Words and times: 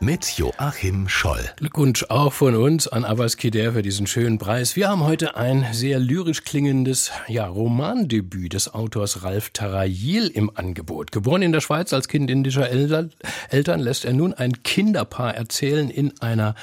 mit 0.00 0.38
Joachim 0.38 1.08
Scholl. 1.08 1.50
Glückwunsch 1.56 2.04
auch 2.08 2.32
von 2.32 2.54
uns 2.54 2.86
an 2.88 3.04
Abbas 3.04 3.36
Kider 3.36 3.72
für 3.72 3.82
diesen 3.82 4.06
schönen 4.06 4.38
Preis. 4.38 4.76
Wir 4.76 4.88
haben 4.88 5.04
heute 5.04 5.36
ein 5.36 5.66
sehr 5.72 5.98
lyrisch 5.98 6.44
klingendes 6.44 7.10
ja, 7.28 7.46
Romandebüt 7.46 8.52
des 8.52 8.72
Autors 8.72 9.22
Ralf 9.22 9.50
Tarayil 9.50 10.28
im 10.28 10.50
Angebot. 10.54 11.12
Geboren 11.12 11.42
in 11.42 11.52
der 11.52 11.60
Schweiz 11.60 11.92
als 11.92 12.08
Kind 12.08 12.30
indischer 12.30 12.68
Eltern, 12.68 13.80
lässt 13.80 14.04
er 14.04 14.12
nun 14.12 14.34
ein 14.34 14.62
Kinderpaar 14.62 15.34
erzählen 15.34 15.90
in 15.90 16.12
einer 16.20 16.54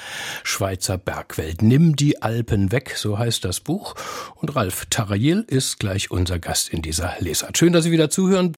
Schweizer 0.42 0.98
Bergwelt. 0.98 1.62
Nimm 1.62 1.96
die 1.96 2.22
Alpen 2.22 2.72
weg, 2.72 2.94
so 2.96 3.18
heißt 3.18 3.44
das 3.44 3.60
Buch. 3.60 3.94
Und 4.36 4.54
Ralf 4.56 4.86
Tarayil 4.90 5.44
ist 5.46 5.78
gleich 5.78 6.10
unser 6.10 6.38
Gast 6.38 6.68
in 6.68 6.82
dieser 6.82 7.14
Lesart. 7.18 7.58
Schön, 7.58 7.72
dass 7.72 7.84
Sie 7.84 7.92
wieder 7.92 8.10
zuhören. 8.10 8.54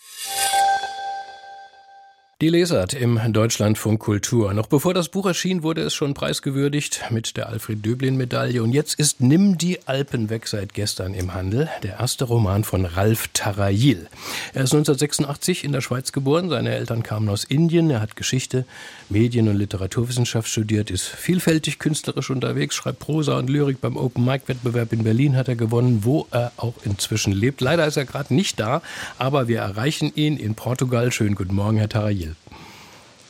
Die 2.42 2.50
Lesart 2.50 2.92
im 2.92 3.18
Deutschlandfunk 3.32 3.98
Kultur. 3.98 4.52
Noch 4.52 4.66
bevor 4.66 4.92
das 4.92 5.08
Buch 5.08 5.24
erschien, 5.24 5.62
wurde 5.62 5.80
es 5.80 5.94
schon 5.94 6.12
preisgewürdigt 6.12 7.04
mit 7.08 7.38
der 7.38 7.48
Alfred 7.48 7.82
Döblin 7.82 8.18
Medaille. 8.18 8.62
Und 8.62 8.72
jetzt 8.72 9.00
ist 9.00 9.22
Nimm 9.22 9.56
die 9.56 9.78
Alpen 9.88 10.28
weg 10.28 10.46
seit 10.46 10.74
gestern 10.74 11.14
im 11.14 11.32
Handel. 11.32 11.70
Der 11.82 11.98
erste 11.98 12.26
Roman 12.26 12.62
von 12.62 12.84
Ralf 12.84 13.30
Tarayil. 13.32 14.06
Er 14.52 14.64
ist 14.64 14.74
1986 14.74 15.64
in 15.64 15.72
der 15.72 15.80
Schweiz 15.80 16.12
geboren. 16.12 16.50
Seine 16.50 16.74
Eltern 16.74 17.02
kamen 17.02 17.30
aus 17.30 17.42
Indien. 17.42 17.88
Er 17.88 18.02
hat 18.02 18.16
Geschichte, 18.16 18.66
Medien- 19.08 19.48
und 19.48 19.56
Literaturwissenschaft 19.56 20.50
studiert, 20.50 20.90
ist 20.90 21.06
vielfältig 21.06 21.78
künstlerisch 21.78 22.28
unterwegs, 22.28 22.74
schreibt 22.74 22.98
Prosa 22.98 23.38
und 23.38 23.48
Lyrik. 23.48 23.80
Beim 23.80 23.96
Open 23.96 24.26
Mic 24.26 24.42
Wettbewerb 24.46 24.92
in 24.92 25.04
Berlin 25.04 25.36
hat 25.36 25.48
er 25.48 25.56
gewonnen, 25.56 26.00
wo 26.02 26.26
er 26.30 26.52
auch 26.58 26.74
inzwischen 26.84 27.32
lebt. 27.32 27.62
Leider 27.62 27.86
ist 27.86 27.96
er 27.96 28.04
gerade 28.04 28.34
nicht 28.34 28.60
da, 28.60 28.82
aber 29.16 29.48
wir 29.48 29.60
erreichen 29.60 30.12
ihn 30.14 30.36
in 30.36 30.54
Portugal. 30.54 31.10
Schönen 31.12 31.34
guten 31.34 31.54
Morgen, 31.54 31.78
Herr 31.78 31.88
Tarayil. 31.88 32.25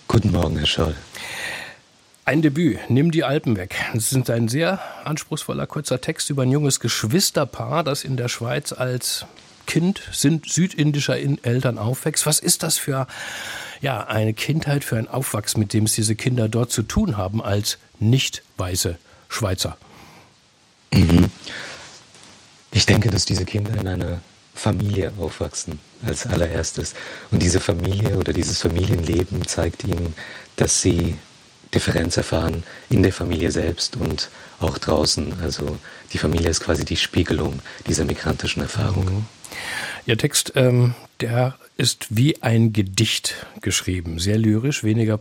Guten 0.08 0.32
Morgen, 0.32 0.56
Herr 0.56 0.66
Scholl. 0.66 0.94
Ein 2.24 2.42
Debüt, 2.42 2.78
Nimm 2.88 3.10
die 3.10 3.24
Alpen 3.24 3.56
weg. 3.56 3.76
Es 3.94 4.12
ist 4.12 4.30
ein 4.30 4.48
sehr 4.48 4.80
anspruchsvoller 5.04 5.66
kurzer 5.66 6.00
Text 6.00 6.30
über 6.30 6.42
ein 6.42 6.50
junges 6.50 6.80
Geschwisterpaar, 6.80 7.84
das 7.84 8.04
in 8.04 8.16
der 8.16 8.28
Schweiz 8.28 8.72
als 8.72 9.26
Kind 9.66 10.00
sind 10.12 10.48
südindischer 10.48 11.16
Eltern 11.16 11.78
aufwächst. 11.78 12.24
Was 12.24 12.38
ist 12.38 12.62
das 12.62 12.78
für 12.78 13.06
ja, 13.80 14.06
eine 14.06 14.32
Kindheit, 14.32 14.84
für 14.84 14.96
ein 14.96 15.08
Aufwachsen, 15.08 15.60
mit 15.60 15.72
dem 15.72 15.84
es 15.84 15.92
diese 15.92 16.14
Kinder 16.14 16.48
dort 16.48 16.70
zu 16.70 16.82
tun 16.82 17.16
haben 17.16 17.42
als 17.42 17.78
nicht 17.98 18.42
weiße 18.56 18.96
Schweizer? 19.28 19.76
Mhm. 20.92 21.30
Ich 22.70 22.86
denke, 22.86 23.10
dass 23.10 23.24
diese 23.24 23.44
Kinder 23.44 23.74
in 23.78 23.88
einer 23.88 24.20
Familie 24.56 25.12
aufwachsen 25.18 25.78
als 26.04 26.26
allererstes. 26.26 26.94
Und 27.30 27.42
diese 27.42 27.60
Familie 27.60 28.16
oder 28.16 28.32
dieses 28.32 28.60
Familienleben 28.60 29.46
zeigt 29.46 29.84
ihnen, 29.84 30.14
dass 30.56 30.82
sie 30.82 31.16
Differenz 31.74 32.16
erfahren 32.16 32.64
in 32.88 33.02
der 33.02 33.12
Familie 33.12 33.50
selbst 33.50 33.96
und 33.96 34.30
auch 34.60 34.78
draußen. 34.78 35.34
Also 35.42 35.78
die 36.12 36.18
Familie 36.18 36.48
ist 36.48 36.60
quasi 36.60 36.84
die 36.84 36.96
Spiegelung 36.96 37.60
dieser 37.86 38.04
migrantischen 38.04 38.62
Erfahrung. 38.62 39.04
Mhm. 39.04 39.26
Ihr 40.06 40.16
Text, 40.16 40.52
ähm, 40.54 40.94
der 41.20 41.54
ist 41.76 42.16
wie 42.16 42.42
ein 42.42 42.72
Gedicht 42.72 43.46
geschrieben, 43.60 44.18
sehr 44.18 44.38
lyrisch, 44.38 44.82
weniger 44.82 45.20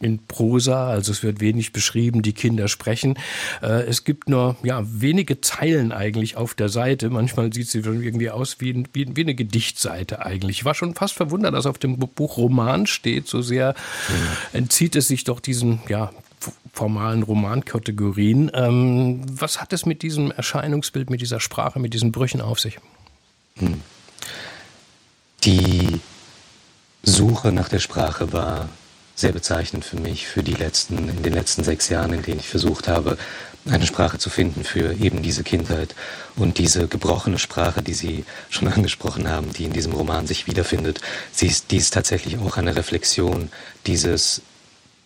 in 0.00 0.24
Prosa, 0.26 0.88
also 0.88 1.10
es 1.10 1.24
wird 1.24 1.40
wenig 1.40 1.72
beschrieben, 1.72 2.22
die 2.22 2.32
Kinder 2.32 2.68
sprechen. 2.68 3.18
Äh, 3.60 3.82
es 3.86 4.04
gibt 4.04 4.28
nur 4.28 4.56
ja, 4.62 4.84
wenige 4.86 5.40
Zeilen 5.40 5.90
eigentlich 5.90 6.36
auf 6.36 6.54
der 6.54 6.68
Seite. 6.68 7.10
Manchmal 7.10 7.52
sieht 7.52 7.68
sie 7.68 7.80
irgendwie 7.80 8.30
aus 8.30 8.60
wie, 8.60 8.84
wie, 8.92 9.16
wie 9.16 9.20
eine 9.20 9.34
Gedichtseite 9.34 10.24
eigentlich. 10.24 10.58
Ich 10.58 10.64
war 10.64 10.74
schon 10.74 10.94
fast 10.94 11.14
verwundert, 11.14 11.54
dass 11.54 11.66
auf 11.66 11.78
dem 11.78 11.98
Buch 11.98 12.36
Roman 12.36 12.86
steht, 12.86 13.26
so 13.26 13.42
sehr 13.42 13.74
mhm. 14.08 14.58
entzieht 14.58 14.94
es 14.94 15.08
sich 15.08 15.24
doch 15.24 15.40
diesen 15.40 15.80
ja, 15.88 16.12
formalen 16.72 17.24
Romankategorien. 17.24 18.52
Ähm, 18.54 19.22
was 19.28 19.60
hat 19.60 19.72
es 19.72 19.86
mit 19.86 20.02
diesem 20.02 20.30
Erscheinungsbild, 20.30 21.10
mit 21.10 21.20
dieser 21.20 21.40
Sprache, 21.40 21.80
mit 21.80 21.94
diesen 21.94 22.12
Brüchen 22.12 22.40
auf 22.40 22.60
sich? 22.60 22.78
Hm. 23.56 23.80
Die 25.44 26.00
Suche 27.02 27.52
nach 27.52 27.68
der 27.68 27.78
Sprache 27.78 28.32
war 28.32 28.68
sehr 29.14 29.32
bezeichnend 29.32 29.84
für 29.84 29.96
mich, 29.96 30.26
für 30.26 30.42
die 30.42 30.54
letzten, 30.54 31.08
in 31.08 31.22
den 31.22 31.32
letzten 31.32 31.64
sechs 31.64 31.88
Jahren, 31.88 32.12
in 32.12 32.22
denen 32.22 32.40
ich 32.40 32.48
versucht 32.48 32.86
habe, 32.86 33.16
eine 33.64 33.86
Sprache 33.86 34.18
zu 34.18 34.30
finden 34.30 34.62
für 34.62 34.92
eben 34.94 35.22
diese 35.22 35.42
Kindheit 35.42 35.94
und 36.36 36.58
diese 36.58 36.86
gebrochene 36.86 37.38
Sprache, 37.38 37.82
die 37.82 37.94
Sie 37.94 38.24
schon 38.50 38.68
angesprochen 38.72 39.28
haben, 39.28 39.52
die 39.52 39.64
in 39.64 39.72
diesem 39.72 39.92
Roman 39.92 40.26
sich 40.26 40.46
wiederfindet. 40.46 41.00
Sie 41.32 41.46
ist, 41.46 41.70
die 41.70 41.78
ist 41.78 41.94
tatsächlich 41.94 42.38
auch 42.38 42.56
eine 42.56 42.76
Reflexion 42.76 43.50
dieses 43.86 44.42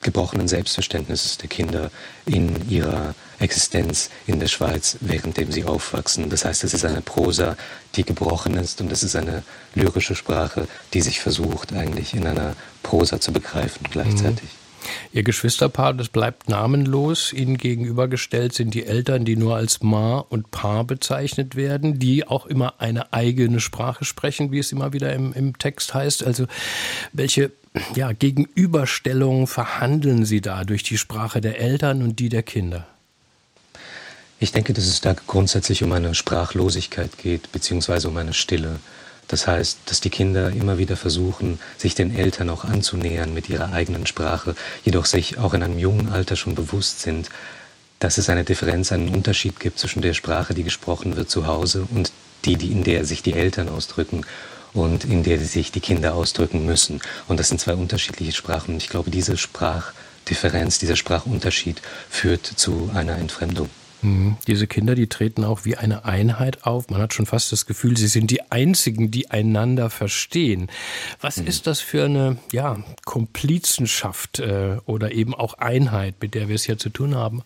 gebrochenen 0.02 0.48
Selbstverständnisses 0.48 1.38
der 1.38 1.48
Kinder 1.48 1.90
in 2.26 2.68
ihrer 2.68 3.14
Existenz 3.38 4.10
in 4.26 4.40
der 4.40 4.48
Schweiz, 4.48 4.96
währenddem 5.00 5.52
sie 5.52 5.64
aufwachsen. 5.64 6.30
Das 6.30 6.44
heißt, 6.44 6.64
es 6.64 6.74
ist 6.74 6.84
eine 6.84 7.02
Prosa, 7.02 7.56
die 7.96 8.04
gebrochen 8.04 8.54
ist 8.54 8.80
und 8.80 8.90
es 8.92 9.02
ist 9.02 9.16
eine 9.16 9.42
lyrische 9.74 10.14
Sprache, 10.14 10.68
die 10.94 11.00
sich 11.00 11.20
versucht, 11.20 11.72
eigentlich 11.72 12.14
in 12.14 12.26
einer 12.26 12.54
Prosa 12.82 13.20
zu 13.20 13.32
begreifen 13.32 13.86
gleichzeitig. 13.90 14.42
Mhm. 14.42 14.60
Ihr 15.12 15.22
Geschwisterpaar, 15.22 15.94
das 15.94 16.08
bleibt 16.08 16.48
namenlos. 16.48 17.32
Ihnen 17.32 17.58
gegenübergestellt 17.58 18.54
sind 18.54 18.74
die 18.74 18.86
Eltern, 18.86 19.24
die 19.24 19.36
nur 19.36 19.56
als 19.56 19.82
Ma 19.82 20.18
und 20.18 20.50
Pa 20.50 20.82
bezeichnet 20.82 21.56
werden, 21.56 21.98
die 21.98 22.26
auch 22.26 22.46
immer 22.46 22.80
eine 22.80 23.12
eigene 23.12 23.60
Sprache 23.60 24.04
sprechen, 24.04 24.52
wie 24.52 24.58
es 24.58 24.72
immer 24.72 24.92
wieder 24.92 25.12
im, 25.12 25.32
im 25.32 25.58
Text 25.58 25.94
heißt. 25.94 26.24
Also 26.24 26.46
welche 27.12 27.52
ja, 27.94 28.12
Gegenüberstellungen 28.12 29.46
verhandeln 29.46 30.24
Sie 30.24 30.40
da 30.40 30.64
durch 30.64 30.82
die 30.82 30.98
Sprache 30.98 31.40
der 31.40 31.60
Eltern 31.60 32.02
und 32.02 32.18
die 32.18 32.28
der 32.28 32.42
Kinder? 32.42 32.86
Ich 34.38 34.52
denke, 34.52 34.72
dass 34.72 34.86
es 34.86 35.00
da 35.00 35.14
grundsätzlich 35.26 35.82
um 35.82 35.92
eine 35.92 36.14
Sprachlosigkeit 36.14 37.18
geht, 37.18 37.52
beziehungsweise 37.52 38.08
um 38.08 38.16
eine 38.16 38.32
Stille. 38.32 38.80
Das 39.28 39.46
heißt, 39.46 39.80
dass 39.86 40.00
die 40.00 40.10
Kinder 40.10 40.50
immer 40.50 40.78
wieder 40.78 40.96
versuchen, 40.96 41.60
sich 41.76 41.94
den 41.94 42.16
Eltern 42.16 42.48
auch 42.48 42.64
anzunähern 42.64 43.32
mit 43.32 43.48
ihrer 43.48 43.72
eigenen 43.72 44.06
Sprache, 44.06 44.56
jedoch 44.84 45.04
sich 45.04 45.38
auch 45.38 45.54
in 45.54 45.62
einem 45.62 45.78
jungen 45.78 46.08
Alter 46.08 46.36
schon 46.36 46.54
bewusst 46.54 47.02
sind, 47.02 47.28
dass 48.00 48.18
es 48.18 48.30
eine 48.30 48.44
Differenz, 48.44 48.92
einen 48.92 49.10
Unterschied 49.10 49.60
gibt 49.60 49.78
zwischen 49.78 50.02
der 50.02 50.14
Sprache, 50.14 50.54
die 50.54 50.64
gesprochen 50.64 51.16
wird 51.16 51.30
zu 51.30 51.46
Hause 51.46 51.86
und 51.94 52.10
die, 52.46 52.54
in 52.54 52.82
der 52.82 53.04
sich 53.04 53.22
die 53.22 53.34
Eltern 53.34 53.68
ausdrücken 53.68 54.22
und 54.72 55.04
in 55.04 55.22
der 55.22 55.38
sich 55.38 55.72
die 55.72 55.80
Kinder 55.80 56.14
ausdrücken 56.14 56.64
müssen. 56.64 57.00
Und 57.28 57.40
das 57.40 57.48
sind 57.48 57.60
zwei 57.60 57.74
unterschiedliche 57.74 58.32
Sprachen. 58.32 58.76
Ich 58.76 58.88
glaube, 58.88 59.10
diese 59.10 59.36
Sprachdifferenz, 59.36 60.78
dieser 60.78 60.96
Sprachunterschied 60.96 61.80
führt 62.08 62.46
zu 62.46 62.90
einer 62.94 63.16
Entfremdung. 63.16 63.68
Mhm. 64.02 64.36
Diese 64.46 64.66
Kinder, 64.66 64.94
die 64.94 65.08
treten 65.08 65.44
auch 65.44 65.64
wie 65.64 65.76
eine 65.76 66.04
Einheit 66.04 66.64
auf. 66.64 66.88
Man 66.88 67.00
hat 67.00 67.12
schon 67.12 67.26
fast 67.26 67.52
das 67.52 67.66
Gefühl, 67.66 67.96
sie 67.96 68.06
sind 68.06 68.30
die 68.30 68.50
Einzigen, 68.50 69.10
die 69.10 69.30
einander 69.30 69.90
verstehen. 69.90 70.68
Was 71.20 71.36
mhm. 71.36 71.46
ist 71.46 71.66
das 71.66 71.80
für 71.80 72.04
eine 72.04 72.38
ja, 72.52 72.78
Komplizenschaft 73.04 74.38
äh, 74.40 74.78
oder 74.86 75.12
eben 75.12 75.34
auch 75.34 75.54
Einheit, 75.54 76.16
mit 76.20 76.34
der 76.34 76.48
wir 76.48 76.54
es 76.54 76.64
hier 76.64 76.78
zu 76.78 76.90
tun 76.90 77.14
haben? 77.14 77.42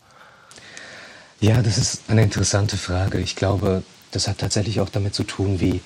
Ja, 1.41 1.61
das 1.63 1.79
ist 1.79 2.03
eine 2.09 2.23
interessante 2.23 2.77
Frage. 2.77 3.19
Ich 3.19 3.37
glaube, 3.37 3.83
das 4.13 4.29
hat 4.29 4.39
tatsächlich 4.39 4.81
auch 4.81 4.89
damit 4.89 5.15
zu 5.15 5.25
tun, 5.25 5.61
wie 5.61 5.81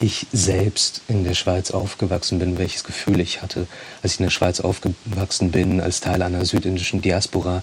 ich 0.00 0.26
selbst 0.32 1.00
in 1.08 1.24
der 1.24 1.34
Schweiz 1.34 1.70
aufgewachsen 1.70 2.38
bin, 2.38 2.58
welches 2.58 2.84
Gefühl 2.84 3.20
ich 3.20 3.42
hatte, 3.42 3.66
als 4.02 4.14
ich 4.14 4.20
in 4.20 4.26
der 4.26 4.30
Schweiz 4.30 4.60
aufgewachsen 4.60 5.50
bin, 5.50 5.80
als 5.80 6.00
Teil 6.00 6.22
einer 6.22 6.44
südindischen 6.44 7.00
Diaspora, 7.00 7.62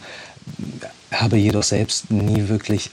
habe 1.12 1.38
jedoch 1.38 1.64
selbst 1.64 2.10
nie 2.10 2.48
wirklich 2.48 2.90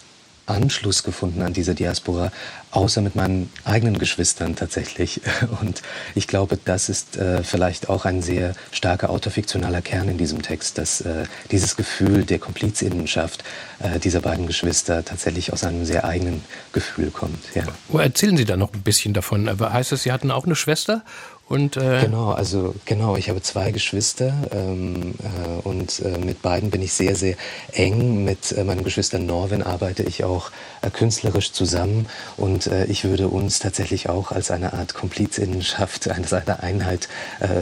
Anschluss 0.50 1.02
gefunden 1.02 1.42
an 1.42 1.52
diese 1.52 1.74
Diaspora, 1.74 2.32
außer 2.70 3.00
mit 3.00 3.16
meinen 3.16 3.50
eigenen 3.64 3.98
Geschwistern 3.98 4.56
tatsächlich. 4.56 5.20
Und 5.60 5.82
ich 6.14 6.26
glaube, 6.26 6.58
das 6.64 6.88
ist 6.88 7.16
äh, 7.16 7.42
vielleicht 7.42 7.88
auch 7.88 8.04
ein 8.04 8.22
sehr 8.22 8.54
starker 8.70 9.10
autofiktionaler 9.10 9.82
Kern 9.82 10.08
in 10.08 10.18
diesem 10.18 10.42
Text, 10.42 10.78
dass 10.78 11.00
äh, 11.00 11.24
dieses 11.50 11.76
Gefühl 11.76 12.24
der 12.24 12.38
Komplizinnenschaft 12.38 13.44
äh, 13.80 13.98
dieser 13.98 14.20
beiden 14.20 14.46
Geschwister 14.46 15.04
tatsächlich 15.04 15.52
aus 15.52 15.64
einem 15.64 15.84
sehr 15.84 16.04
eigenen 16.04 16.44
Gefühl 16.72 17.10
kommt. 17.10 17.38
Ja. 17.54 17.64
Erzählen 17.98 18.36
Sie 18.36 18.44
da 18.44 18.56
noch 18.56 18.72
ein 18.72 18.82
bisschen 18.82 19.14
davon. 19.14 19.48
Aber 19.48 19.72
heißt 19.72 19.92
es, 19.92 20.02
Sie 20.02 20.12
hatten 20.12 20.30
auch 20.30 20.44
eine 20.44 20.56
Schwester 20.56 21.02
und, 21.50 21.76
äh 21.76 22.02
genau, 22.02 22.30
also 22.30 22.76
genau, 22.84 23.16
ich 23.16 23.28
habe 23.28 23.42
zwei 23.42 23.72
Geschwister 23.72 24.32
ähm, 24.52 25.14
äh, 25.18 25.66
und 25.66 25.98
äh, 25.98 26.16
mit 26.18 26.42
beiden 26.42 26.70
bin 26.70 26.80
ich 26.80 26.92
sehr, 26.92 27.16
sehr 27.16 27.34
eng. 27.72 28.22
Mit 28.22 28.52
äh, 28.52 28.62
meinem 28.62 28.84
Geschwister 28.84 29.18
Norwin 29.18 29.64
arbeite 29.64 30.04
ich 30.04 30.22
auch 30.22 30.52
äh, 30.80 30.90
künstlerisch 30.90 31.50
zusammen 31.50 32.06
und 32.36 32.68
äh, 32.68 32.84
ich 32.84 33.02
würde 33.02 33.26
uns 33.26 33.58
tatsächlich 33.58 34.08
auch 34.08 34.30
als 34.30 34.52
eine 34.52 34.74
Art 34.74 34.94
Komplizinnenschaft, 34.94 36.08
als 36.12 36.32
eine 36.32 36.62
Einheit 36.62 37.08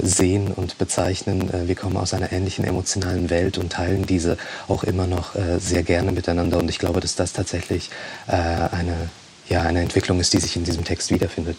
sehen 0.03 0.49
und 0.49 0.77
bezeichnen. 0.77 1.49
wir 1.67 1.75
kommen 1.75 1.97
aus 1.97 2.13
einer 2.13 2.31
ähnlichen 2.31 2.67
emotionalen 2.67 3.31
Welt 3.31 3.57
und 3.57 3.73
teilen 3.73 4.05
diese 4.05 4.37
auch 4.67 4.85
immer 4.85 5.07
noch 5.07 5.35
sehr 5.59 5.83
gerne 5.83 6.13
miteinander 6.13 6.59
und 6.59 6.69
ich 6.69 6.79
glaube, 6.79 7.01
dass 7.01 7.15
das 7.15 7.33
tatsächlich 7.33 7.91
eine 8.27 9.09
ja 9.49 9.63
eine 9.63 9.81
Entwicklung 9.81 10.21
ist, 10.21 10.33
die 10.33 10.39
sich 10.39 10.57
in 10.57 10.65
diesem 10.65 10.85
Text 10.85 11.11
wiederfindet. 11.11 11.57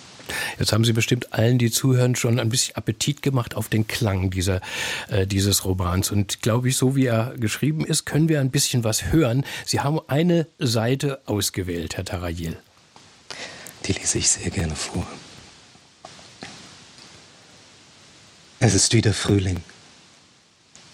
Jetzt 0.59 0.73
haben 0.73 0.85
Sie 0.85 0.93
bestimmt 0.93 1.33
allen, 1.33 1.57
die 1.57 1.71
zuhören, 1.71 2.15
schon 2.15 2.39
ein 2.39 2.49
bisschen 2.49 2.75
Appetit 2.75 3.21
gemacht 3.21 3.55
auf 3.55 3.67
den 3.67 3.87
Klang 3.87 4.29
dieser, 4.29 4.61
äh, 5.09 5.25
dieses 5.25 5.65
Romans. 5.65 6.11
Und 6.11 6.41
glaube 6.41 6.69
ich, 6.69 6.77
so 6.77 6.95
wie 6.95 7.05
er 7.05 7.33
geschrieben 7.37 7.85
ist, 7.85 8.05
können 8.05 8.29
wir 8.29 8.39
ein 8.39 8.51
bisschen 8.51 8.83
was 8.83 9.11
hören. 9.11 9.43
Sie 9.65 9.79
haben 9.79 9.99
eine 10.07 10.47
Seite 10.59 11.19
ausgewählt, 11.25 11.97
Herr 11.97 12.05
Tarayel. 12.05 12.57
Die 13.85 13.93
lese 13.93 14.19
ich 14.19 14.29
sehr 14.29 14.51
gerne 14.51 14.75
vor. 14.75 15.07
Es 18.59 18.73
ist 18.73 18.93
wieder 18.93 19.13
Frühling 19.13 19.61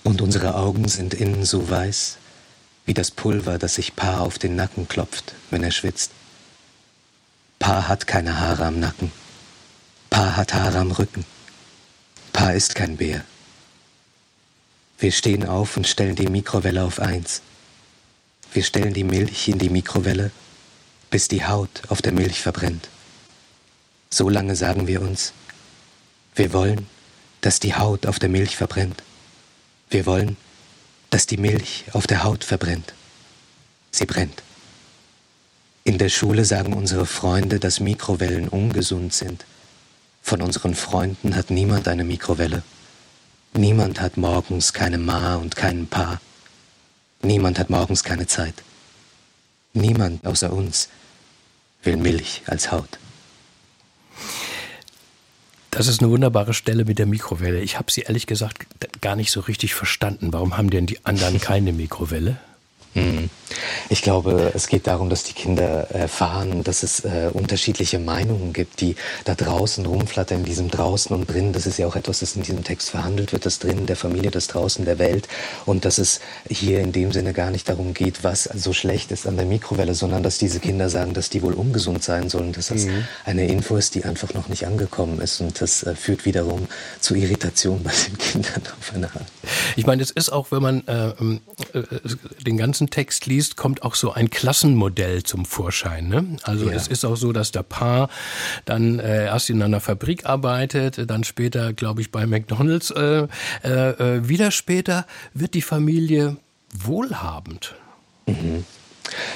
und 0.04 0.22
unsere 0.22 0.56
Augen 0.56 0.88
sind 0.88 1.16
innen 1.16 1.46
so 1.46 1.70
weiß 1.70 2.18
wie 2.86 2.94
das 2.94 3.10
Pulver, 3.10 3.58
das 3.58 3.76
sich 3.76 3.96
Pa 3.96 4.20
auf 4.20 4.38
den 4.38 4.56
Nacken 4.56 4.88
klopft, 4.88 5.34
wenn 5.50 5.64
er 5.64 5.72
schwitzt. 5.72 6.12
Pa 7.60 7.88
hat 7.88 8.08
keine 8.08 8.40
Haare 8.40 8.66
am 8.66 8.80
Nacken. 8.80 9.12
Pa 10.10 10.36
hat 10.36 10.54
Haare 10.54 10.80
am 10.80 10.92
Rücken. 10.92 11.26
Pa 12.34 12.52
ist 12.52 12.76
kein 12.76 12.98
Bär. 12.98 13.24
Wir 14.98 15.12
stehen 15.12 15.46
auf 15.46 15.78
und 15.78 15.88
stellen 15.88 16.16
die 16.16 16.28
Mikrowelle 16.28 16.84
auf 16.84 17.00
eins. 17.00 17.42
Wir 18.54 18.64
stellen 18.64 18.94
die 18.94 19.04
Milch 19.04 19.48
in 19.48 19.60
die 19.60 19.70
Mikrowelle, 19.70 20.32
bis 21.10 21.28
die 21.28 21.46
Haut 21.46 21.82
auf 21.90 22.02
der 22.02 22.14
Milch 22.14 22.42
verbrennt. 22.42 22.90
So 24.10 24.30
lange 24.30 24.56
sagen 24.56 24.88
wir 24.88 25.02
uns, 25.02 25.34
wir 26.36 26.54
wollen, 26.54 26.88
dass 27.42 27.60
die 27.60 27.76
Haut 27.76 28.06
auf 28.06 28.20
der 28.20 28.30
Milch 28.30 28.56
verbrennt. 28.56 29.04
Wir 29.90 30.06
wollen, 30.06 30.38
dass 31.10 31.28
die 31.28 31.38
Milch 31.38 31.86
auf 31.94 32.08
der 32.08 32.24
Haut 32.24 32.44
verbrennt. 32.44 32.94
Sie 33.92 34.06
brennt. 34.06 34.42
In 35.88 36.00
der 36.00 36.10
Schule 36.10 36.46
sagen 36.46 36.74
unsere 36.74 37.06
Freunde, 37.06 37.60
dass 37.60 37.80
Mikrowellen 37.80 38.48
ungesund 38.48 39.14
sind. 39.14 39.46
Von 40.20 40.42
unseren 40.42 40.74
Freunden 40.74 41.36
hat 41.36 41.52
niemand 41.52 41.88
eine 41.88 42.04
Mikrowelle. 42.04 42.64
Niemand 43.54 44.02
hat 44.02 44.18
morgens 44.18 44.74
keine 44.74 44.98
Ma 44.98 45.36
und 45.36 45.56
keinen 45.56 45.86
Pa. 45.86 46.20
Niemand 47.22 47.60
hat 47.60 47.70
morgens 47.70 48.04
keine 48.04 48.26
Zeit. 48.26 48.56
Niemand 49.74 50.26
außer 50.26 50.52
uns 50.52 50.90
will 51.84 51.98
Milch 51.98 52.42
als 52.48 52.72
Haut. 52.72 52.98
Das 55.70 55.86
ist 55.88 56.02
eine 56.02 56.10
wunderbare 56.10 56.56
Stelle 56.56 56.86
mit 56.86 56.98
der 56.98 57.06
Mikrowelle. 57.06 57.62
Ich 57.62 57.78
habe 57.78 57.92
sie 57.92 58.02
ehrlich 58.02 58.26
gesagt 58.26 58.66
gar 59.02 59.16
nicht 59.16 59.30
so 59.30 59.42
richtig 59.42 59.76
verstanden. 59.76 60.34
Warum 60.34 60.58
haben 60.58 60.72
denn 60.72 60.88
die 60.88 61.06
anderen 61.06 61.40
keine 61.52 61.74
Mikrowelle? 61.74 62.38
Ich 63.90 64.02
glaube, 64.02 64.52
es 64.56 64.68
geht 64.68 64.88
darum, 64.88 65.10
dass 65.10 65.24
die 65.24 65.34
Kinder 65.34 65.90
erfahren, 65.92 66.64
dass 66.64 66.82
es 66.82 67.02
äh, 67.02 67.30
unterschiedliche 67.32 68.00
Meinungen 68.00 68.54
gibt, 68.54 68.82
die 68.82 68.96
da 69.26 69.36
draußen 69.36 69.86
rumflattern, 69.86 70.40
in 70.40 70.46
diesem 70.46 70.72
Draußen 70.72 71.16
und 71.16 71.30
drinnen. 71.30 71.54
Das 71.54 71.66
ist 71.66 71.78
ja 71.78 71.86
auch 71.86 71.96
etwas, 71.96 72.20
das 72.20 72.36
in 72.36 72.42
diesem 72.42 72.64
Text 72.64 72.90
verhandelt 72.90 73.32
wird, 73.32 73.46
das 73.46 73.60
drinnen 73.60 73.86
der 73.86 73.96
Familie, 73.96 74.32
das 74.32 74.48
draußen 74.48 74.86
der 74.86 74.98
Welt. 74.98 75.28
Und 75.66 75.86
dass 75.86 75.98
es 75.98 76.20
hier 76.50 76.80
in 76.80 76.92
dem 76.92 77.12
Sinne 77.12 77.34
gar 77.34 77.52
nicht 77.52 77.70
darum 77.70 77.94
geht, 77.94 78.24
was 78.24 78.44
so 78.44 78.74
schlecht 78.74 79.12
ist 79.12 79.28
an 79.28 79.38
der 79.38 79.46
Mikrowelle, 79.46 79.94
sondern 79.94 80.24
dass 80.24 80.38
diese 80.38 80.60
Kinder 80.60 80.90
sagen, 80.90 81.14
dass 81.14 81.30
die 81.30 81.42
wohl 81.42 81.54
ungesund 81.54 82.04
sein 82.04 82.30
sollen, 82.30 82.54
dass 82.54 82.68
das 82.68 82.86
mhm. 82.86 83.06
eine 83.26 83.48
Info 83.48 83.76
ist, 83.76 83.96
die 83.96 84.06
einfach 84.06 84.34
noch 84.34 84.48
nicht 84.48 84.66
angekommen 84.66 85.22
ist. 85.22 85.42
Und 85.42 85.62
das 85.62 85.84
äh, 85.84 85.96
führt 85.96 86.26
wiederum 86.26 86.68
zu 87.00 87.16
Irritation 87.16 87.84
bei 87.84 87.92
den 88.08 88.18
Kindern 88.18 88.64
auf 88.80 88.94
eine 88.96 89.08
Art. 89.08 89.28
Ich 89.76 89.86
meine, 89.86 90.02
es 90.02 90.12
ist 90.12 90.30
auch, 90.30 90.52
wenn 90.52 90.62
man 90.62 90.88
äh, 90.88 91.14
ähm, 91.20 91.42
äh, 91.74 91.84
den 92.46 92.58
ganzen 92.58 92.76
ganzen 92.76 92.90
Text 92.90 93.26
liest, 93.26 93.56
kommt 93.56 93.84
auch 93.84 93.96
so 93.96 94.12
ein 94.12 94.30
Klassenmodell 94.30 95.24
zum 95.24 95.46
Vorschein. 95.46 96.10
Ne? 96.10 96.38
Also 96.44 96.70
ja. 96.70 96.76
es 96.76 96.88
ist 96.88 97.06
auch 97.06 97.16
so, 97.16 97.32
dass 97.32 97.52
der 97.52 97.64
Paar 97.64 98.10
dann 98.66 99.00
äh, 99.00 99.26
erst 99.26 99.50
in 99.50 99.62
einer 99.62 99.80
Fabrik 99.80 100.26
arbeitet, 100.26 101.10
dann 101.10 101.24
später, 101.24 101.74
glaube 101.74 102.02
ich, 102.02 102.12
bei 102.12 102.26
McDonald's. 102.26 102.92
Äh, 102.92 103.28
äh, 103.64 103.70
äh, 103.70 104.28
wieder 104.28 104.52
später 104.52 105.06
wird 105.34 105.54
die 105.54 105.62
Familie 105.62 106.38
wohlhabend. 106.74 107.76
Mhm. 108.26 108.66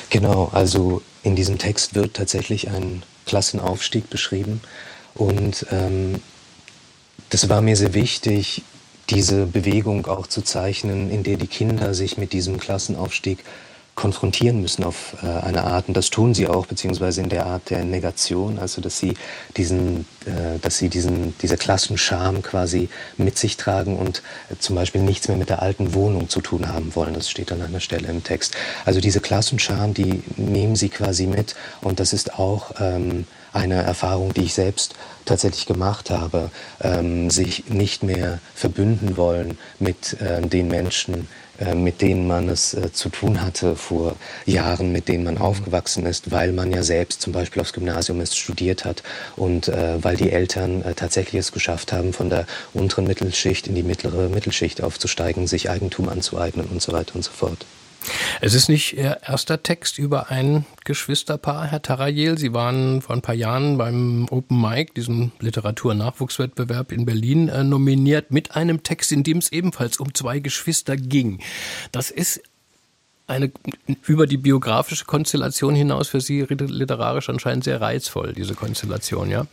Genau, 0.09 0.49
also 0.51 1.01
in 1.23 1.35
diesem 1.35 1.59
Text 1.59 1.95
wird 1.95 2.15
tatsächlich 2.15 2.69
ein 2.69 3.03
Klassenaufstieg 3.25 4.09
beschrieben 4.09 4.59
und 5.13 5.65
ähm, 5.71 6.15
das 7.29 7.47
war 7.47 7.61
mir 7.61 7.75
sehr 7.75 7.93
wichtig, 7.93 8.63
diese 9.09 9.45
Bewegung 9.45 10.07
auch 10.07 10.27
zu 10.27 10.41
zeichnen, 10.41 11.09
in 11.09 11.23
der 11.23 11.37
die 11.37 11.47
Kinder 11.47 11.93
sich 11.93 12.17
mit 12.17 12.33
diesem 12.33 12.59
Klassenaufstieg 12.59 13.43
konfrontieren 13.99 14.61
müssen 14.61 14.85
auf 14.85 15.17
äh, 15.21 15.27
eine 15.27 15.65
Art. 15.65 15.89
Und 15.89 15.97
das 15.97 16.09
tun 16.09 16.33
sie 16.33 16.47
auch, 16.47 16.67
beziehungsweise 16.67 17.19
in 17.19 17.27
der 17.27 17.45
Art 17.47 17.69
der 17.69 17.83
Negation, 17.83 18.57
also 18.57 18.79
dass 18.79 18.97
sie 18.97 19.15
diesen, 19.57 20.05
äh, 20.25 20.57
dass 20.61 20.77
sie 20.77 20.87
diesen, 20.87 21.35
diese 21.41 21.57
Klassenscham 21.57 22.41
quasi 22.41 22.87
mit 23.17 23.37
sich 23.37 23.57
tragen 23.57 23.97
und 23.97 24.23
äh, 24.49 24.55
zum 24.57 24.77
Beispiel 24.77 25.01
nichts 25.01 25.27
mehr 25.27 25.35
mit 25.35 25.49
der 25.49 25.61
alten 25.61 25.93
Wohnung 25.93 26.29
zu 26.29 26.39
tun 26.39 26.69
haben 26.69 26.95
wollen. 26.95 27.13
Das 27.13 27.29
steht 27.29 27.51
an 27.51 27.61
einer 27.61 27.81
Stelle 27.81 28.07
im 28.07 28.23
Text. 28.23 28.55
Also 28.85 29.01
diese 29.01 29.19
Klassenscham, 29.19 29.93
die 29.93 30.23
nehmen 30.37 30.77
sie 30.77 30.87
quasi 30.87 31.27
mit 31.27 31.55
und 31.81 31.99
das 31.99 32.13
ist 32.13 32.39
auch 32.39 32.71
ähm, 32.79 33.25
eine 33.53 33.81
Erfahrung, 33.81 34.33
die 34.33 34.43
ich 34.43 34.53
selbst 34.53 34.95
tatsächlich 35.25 35.65
gemacht 35.65 36.09
habe, 36.09 36.51
ähm, 36.81 37.29
sich 37.29 37.69
nicht 37.69 38.03
mehr 38.03 38.39
verbünden 38.55 39.17
wollen 39.17 39.57
mit 39.79 40.19
äh, 40.21 40.41
den 40.41 40.67
Menschen, 40.67 41.27
äh, 41.59 41.75
mit 41.75 42.01
denen 42.01 42.27
man 42.27 42.49
es 42.49 42.73
äh, 42.73 42.91
zu 42.91 43.09
tun 43.09 43.41
hatte 43.41 43.75
vor 43.75 44.15
Jahren, 44.45 44.91
mit 44.91 45.07
denen 45.07 45.23
man 45.23 45.37
aufgewachsen 45.37 46.05
ist, 46.05 46.31
weil 46.31 46.51
man 46.53 46.71
ja 46.71 46.83
selbst 46.83 47.21
zum 47.21 47.33
Beispiel 47.33 47.61
aufs 47.61 47.73
Gymnasium 47.73 48.21
ist, 48.21 48.37
studiert 48.37 48.85
hat 48.85 49.03
und 49.35 49.67
äh, 49.67 50.03
weil 50.03 50.15
die 50.15 50.31
Eltern 50.31 50.81
äh, 50.83 50.93
tatsächlich 50.93 51.39
es 51.39 51.51
geschafft 51.51 51.91
haben, 51.91 52.13
von 52.13 52.29
der 52.29 52.45
unteren 52.73 53.05
Mittelschicht 53.05 53.67
in 53.67 53.75
die 53.75 53.83
mittlere 53.83 54.29
Mittelschicht 54.29 54.81
aufzusteigen, 54.81 55.47
sich 55.47 55.69
Eigentum 55.69 56.09
anzueignen 56.09 56.65
und 56.67 56.81
so 56.81 56.91
weiter 56.91 57.15
und 57.15 57.23
so 57.23 57.31
fort. 57.31 57.65
Es 58.41 58.53
ist 58.53 58.69
nicht 58.69 58.97
Ihr 58.97 59.19
erster 59.27 59.61
Text 59.63 59.97
über 59.97 60.31
ein 60.31 60.65
Geschwisterpaar, 60.85 61.67
Herr 61.67 61.81
Tarayel. 61.81 62.37
Sie 62.37 62.53
waren 62.53 63.01
vor 63.01 63.15
ein 63.15 63.21
paar 63.21 63.35
Jahren 63.35 63.77
beim 63.77 64.27
Open 64.29 64.59
Mic, 64.61 64.93
diesem 64.93 65.31
Literaturnachwuchswettbewerb 65.39 66.91
in 66.91 67.05
Berlin, 67.05 67.49
äh, 67.49 67.63
nominiert 67.63 68.31
mit 68.31 68.55
einem 68.55 68.83
Text, 68.83 69.11
in 69.11 69.23
dem 69.23 69.39
es 69.39 69.51
ebenfalls 69.51 69.97
um 69.97 70.13
zwei 70.13 70.39
Geschwister 70.39 70.95
ging. 70.95 71.39
Das 71.91 72.11
ist 72.11 72.41
eine 73.27 73.51
über 74.07 74.25
die 74.25 74.37
biografische 74.37 75.05
Konstellation 75.05 75.75
hinaus 75.75 76.07
für 76.07 76.21
Sie 76.21 76.41
literarisch 76.41 77.29
anscheinend 77.29 77.63
sehr 77.63 77.79
reizvoll, 77.79 78.33
diese 78.33 78.55
Konstellation, 78.55 79.29
ja? 79.29 79.45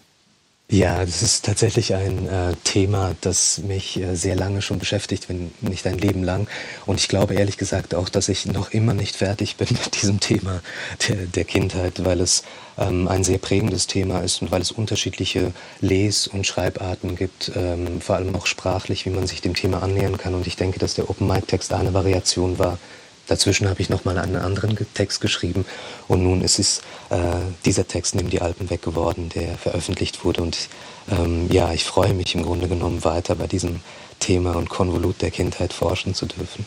Ja, 0.68 1.04
das 1.04 1.22
ist 1.22 1.44
tatsächlich 1.44 1.94
ein 1.94 2.26
äh, 2.28 2.56
Thema, 2.64 3.14
das 3.20 3.58
mich 3.58 4.00
äh, 4.00 4.16
sehr 4.16 4.34
lange 4.34 4.62
schon 4.62 4.80
beschäftigt, 4.80 5.28
wenn 5.28 5.52
nicht 5.60 5.86
ein 5.86 5.96
Leben 5.96 6.24
lang. 6.24 6.48
Und 6.86 6.98
ich 6.98 7.06
glaube 7.06 7.34
ehrlich 7.34 7.56
gesagt 7.56 7.94
auch, 7.94 8.08
dass 8.08 8.28
ich 8.28 8.46
noch 8.46 8.72
immer 8.72 8.92
nicht 8.92 9.14
fertig 9.14 9.54
bin 9.56 9.68
mit 9.70 10.02
diesem 10.02 10.18
Thema 10.18 10.60
der, 11.08 11.18
der 11.26 11.44
Kindheit, 11.44 12.04
weil 12.04 12.20
es 12.20 12.42
ähm, 12.78 13.06
ein 13.06 13.22
sehr 13.22 13.38
prägendes 13.38 13.86
Thema 13.86 14.22
ist 14.22 14.42
und 14.42 14.50
weil 14.50 14.60
es 14.60 14.72
unterschiedliche 14.72 15.52
Les- 15.80 16.26
und 16.26 16.48
Schreibarten 16.48 17.14
gibt, 17.14 17.52
ähm, 17.54 18.00
vor 18.00 18.16
allem 18.16 18.34
auch 18.34 18.46
sprachlich, 18.46 19.06
wie 19.06 19.10
man 19.10 19.28
sich 19.28 19.40
dem 19.40 19.54
Thema 19.54 19.84
annähern 19.84 20.18
kann. 20.18 20.34
Und 20.34 20.48
ich 20.48 20.56
denke, 20.56 20.80
dass 20.80 20.94
der 20.94 21.08
Open 21.08 21.28
Mic 21.28 21.46
Text 21.46 21.72
eine 21.72 21.94
Variation 21.94 22.58
war 22.58 22.78
Dazwischen 23.26 23.68
habe 23.68 23.80
ich 23.80 23.88
nochmal 23.88 24.18
einen 24.18 24.36
anderen 24.36 24.76
Text 24.94 25.20
geschrieben 25.20 25.64
und 26.08 26.22
nun 26.22 26.42
ist 26.42 26.58
es 26.58 26.78
äh, 27.10 27.16
dieser 27.64 27.86
Text 27.86 28.14
neben 28.14 28.30
die 28.30 28.40
Alpen 28.40 28.70
weg 28.70 28.82
geworden, 28.82 29.30
der 29.34 29.58
veröffentlicht 29.58 30.24
wurde. 30.24 30.42
Und 30.42 30.68
ähm, 31.10 31.50
ja, 31.50 31.72
ich 31.72 31.84
freue 31.84 32.14
mich 32.14 32.34
im 32.34 32.42
Grunde 32.42 32.68
genommen 32.68 33.04
weiter 33.04 33.34
bei 33.34 33.46
diesem 33.46 33.80
Thema 34.20 34.54
und 34.54 34.68
Konvolut 34.68 35.22
der 35.22 35.30
Kindheit 35.30 35.72
forschen 35.72 36.14
zu 36.14 36.26
dürfen. 36.26 36.64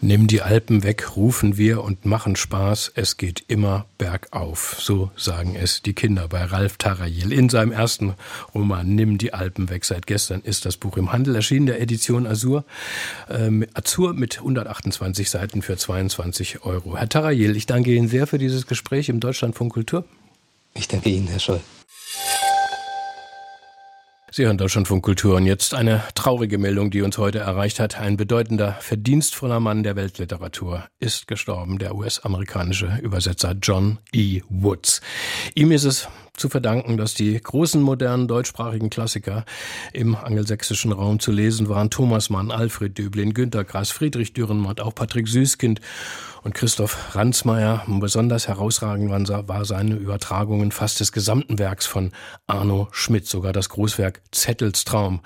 Nimm 0.00 0.26
die 0.26 0.42
Alpen 0.42 0.82
weg, 0.82 1.16
rufen 1.16 1.56
wir 1.56 1.82
und 1.82 2.04
machen 2.04 2.36
Spaß. 2.36 2.92
Es 2.94 3.16
geht 3.16 3.44
immer 3.48 3.86
bergauf. 3.98 4.76
So 4.78 5.10
sagen 5.16 5.56
es 5.56 5.82
die 5.82 5.94
Kinder 5.94 6.28
bei 6.28 6.44
Ralf 6.44 6.76
Tarayel 6.76 7.32
in 7.32 7.48
seinem 7.48 7.72
ersten 7.72 8.14
Roman 8.54 8.94
Nimm 8.94 9.18
die 9.18 9.32
Alpen 9.32 9.70
weg. 9.70 9.84
Seit 9.84 10.06
gestern 10.06 10.40
ist 10.42 10.66
das 10.66 10.76
Buch 10.76 10.96
im 10.96 11.12
Handel 11.12 11.34
erschienen, 11.34 11.66
der 11.66 11.80
Edition 11.80 12.26
Azur. 12.26 12.64
Ähm, 13.30 13.66
Azur 13.74 14.14
mit 14.14 14.38
128 14.38 15.30
Seiten 15.30 15.62
für 15.62 15.76
22 15.76 16.64
Euro. 16.64 16.96
Herr 16.96 17.08
Tarayel, 17.08 17.56
ich 17.56 17.66
danke 17.66 17.94
Ihnen 17.94 18.08
sehr 18.08 18.26
für 18.26 18.38
dieses 18.38 18.66
Gespräch 18.66 19.08
im 19.08 19.20
Deutschlandfunk 19.20 19.72
Kultur. 19.72 20.04
Ich 20.74 20.88
danke 20.88 21.08
Ihnen, 21.08 21.28
Herr 21.28 21.40
Scholl. 21.40 21.60
Sie 24.36 24.44
hören 24.46 24.58
Deutschlandfunk 24.58 25.04
Kultur 25.04 25.36
und 25.36 25.46
jetzt 25.46 25.74
eine 25.74 26.02
traurige 26.16 26.58
Meldung, 26.58 26.90
die 26.90 27.02
uns 27.02 27.18
heute 27.18 27.38
erreicht 27.38 27.78
hat. 27.78 28.00
Ein 28.00 28.16
bedeutender, 28.16 28.72
verdienstvoller 28.80 29.60
Mann 29.60 29.84
der 29.84 29.94
Weltliteratur 29.94 30.88
ist 30.98 31.28
gestorben, 31.28 31.78
der 31.78 31.94
US-amerikanische 31.94 32.98
Übersetzer 33.00 33.54
John 33.62 33.98
E. 34.12 34.40
Woods. 34.48 35.02
Ihm 35.54 35.70
ist 35.70 35.84
es 35.84 36.08
zu 36.36 36.48
verdanken, 36.48 36.96
dass 36.96 37.14
die 37.14 37.40
großen 37.40 37.80
modernen 37.80 38.28
deutschsprachigen 38.28 38.90
Klassiker 38.90 39.44
im 39.92 40.16
angelsächsischen 40.16 40.92
Raum 40.92 41.20
zu 41.20 41.30
lesen 41.30 41.68
waren. 41.68 41.90
Thomas 41.90 42.30
Mann, 42.30 42.50
Alfred 42.50 42.98
Döblin, 42.98 43.34
Günter 43.34 43.64
Grass, 43.64 43.90
Friedrich 43.90 44.32
Dürrenmatt, 44.32 44.80
auch 44.80 44.94
Patrick 44.94 45.28
Süßkind 45.28 45.80
und 46.42 46.54
Christoph 46.54 47.14
Ransmayr. 47.14 47.84
Besonders 47.86 48.48
herausragend 48.48 49.10
war 49.10 49.64
seine 49.64 49.94
Übertragungen 49.94 50.72
fast 50.72 51.00
des 51.00 51.10
gesamten 51.10 51.58
Werks 51.58 51.86
von 51.86 52.12
Arno 52.46 52.88
Schmidt. 52.92 53.26
Sogar 53.26 53.52
das 53.52 53.70
Großwerk 53.70 54.20
Zettels 54.30 54.84
Traum 54.84 55.20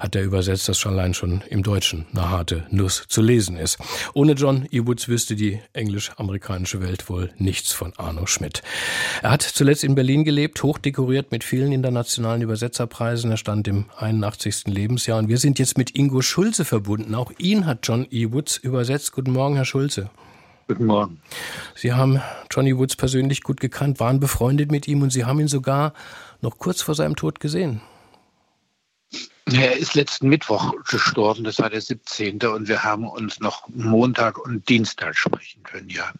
hat 0.00 0.16
er 0.16 0.24
übersetzt, 0.24 0.68
das 0.68 0.84
allein 0.84 1.14
schon 1.14 1.42
im 1.50 1.62
Deutschen 1.62 2.06
eine 2.12 2.30
harte 2.30 2.66
Nuss 2.70 3.04
zu 3.08 3.22
lesen 3.22 3.56
ist. 3.56 3.78
Ohne 4.14 4.32
John 4.32 4.66
E. 4.70 4.80
Wüsste 4.86 5.36
die 5.36 5.60
englisch-amerikanische 5.72 6.80
Welt 6.80 7.08
wohl 7.08 7.30
nichts 7.38 7.72
von 7.72 7.92
Arno 7.96 8.26
Schmidt. 8.26 8.62
Er 9.22 9.30
hat 9.30 9.42
zuletzt 9.42 9.84
in 9.84 9.94
Berlin 9.94 10.24
gelebt, 10.24 10.45
hochdekoriert 10.62 11.32
mit 11.32 11.44
vielen 11.44 11.72
internationalen 11.72 12.42
Übersetzerpreisen. 12.42 13.30
Er 13.30 13.36
stand 13.36 13.68
im 13.68 13.86
81. 13.96 14.64
Lebensjahr 14.66 15.18
und 15.18 15.28
wir 15.28 15.38
sind 15.38 15.58
jetzt 15.58 15.76
mit 15.76 15.96
Ingo 15.96 16.22
Schulze 16.22 16.64
verbunden. 16.64 17.14
Auch 17.14 17.32
ihn 17.38 17.66
hat 17.66 17.80
John 17.82 18.06
E. 18.10 18.32
Woods 18.32 18.56
übersetzt. 18.56 19.12
Guten 19.12 19.32
Morgen, 19.32 19.56
Herr 19.56 19.64
Schulze. 19.64 20.10
Guten 20.68 20.86
Morgen. 20.86 21.20
Sie 21.74 21.92
haben 21.92 22.20
Johnny 22.50 22.76
Woods 22.76 22.96
persönlich 22.96 23.42
gut 23.42 23.60
gekannt, 23.60 24.00
waren 24.00 24.18
befreundet 24.18 24.72
mit 24.72 24.88
ihm 24.88 25.02
und 25.02 25.10
Sie 25.10 25.24
haben 25.24 25.38
ihn 25.38 25.48
sogar 25.48 25.92
noch 26.40 26.58
kurz 26.58 26.82
vor 26.82 26.94
seinem 26.94 27.14
Tod 27.14 27.38
gesehen. 27.38 27.80
Er 29.52 29.76
ist 29.76 29.94
letzten 29.94 30.28
Mittwoch 30.28 30.74
gestorben, 30.88 31.44
das 31.44 31.60
war 31.60 31.70
der 31.70 31.80
17. 31.80 32.42
und 32.42 32.66
wir 32.66 32.82
haben 32.82 33.06
uns 33.08 33.38
noch 33.38 33.68
Montag 33.68 34.44
und 34.44 34.68
Dienstag 34.68 35.16
sprechen 35.16 35.62
können, 35.62 35.88
ja. 35.88 36.12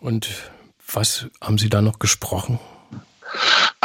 Und 0.00 0.50
was 0.92 1.28
haben 1.40 1.58
Sie 1.58 1.68
da 1.68 1.80
noch 1.80 2.00
gesprochen? 2.00 2.58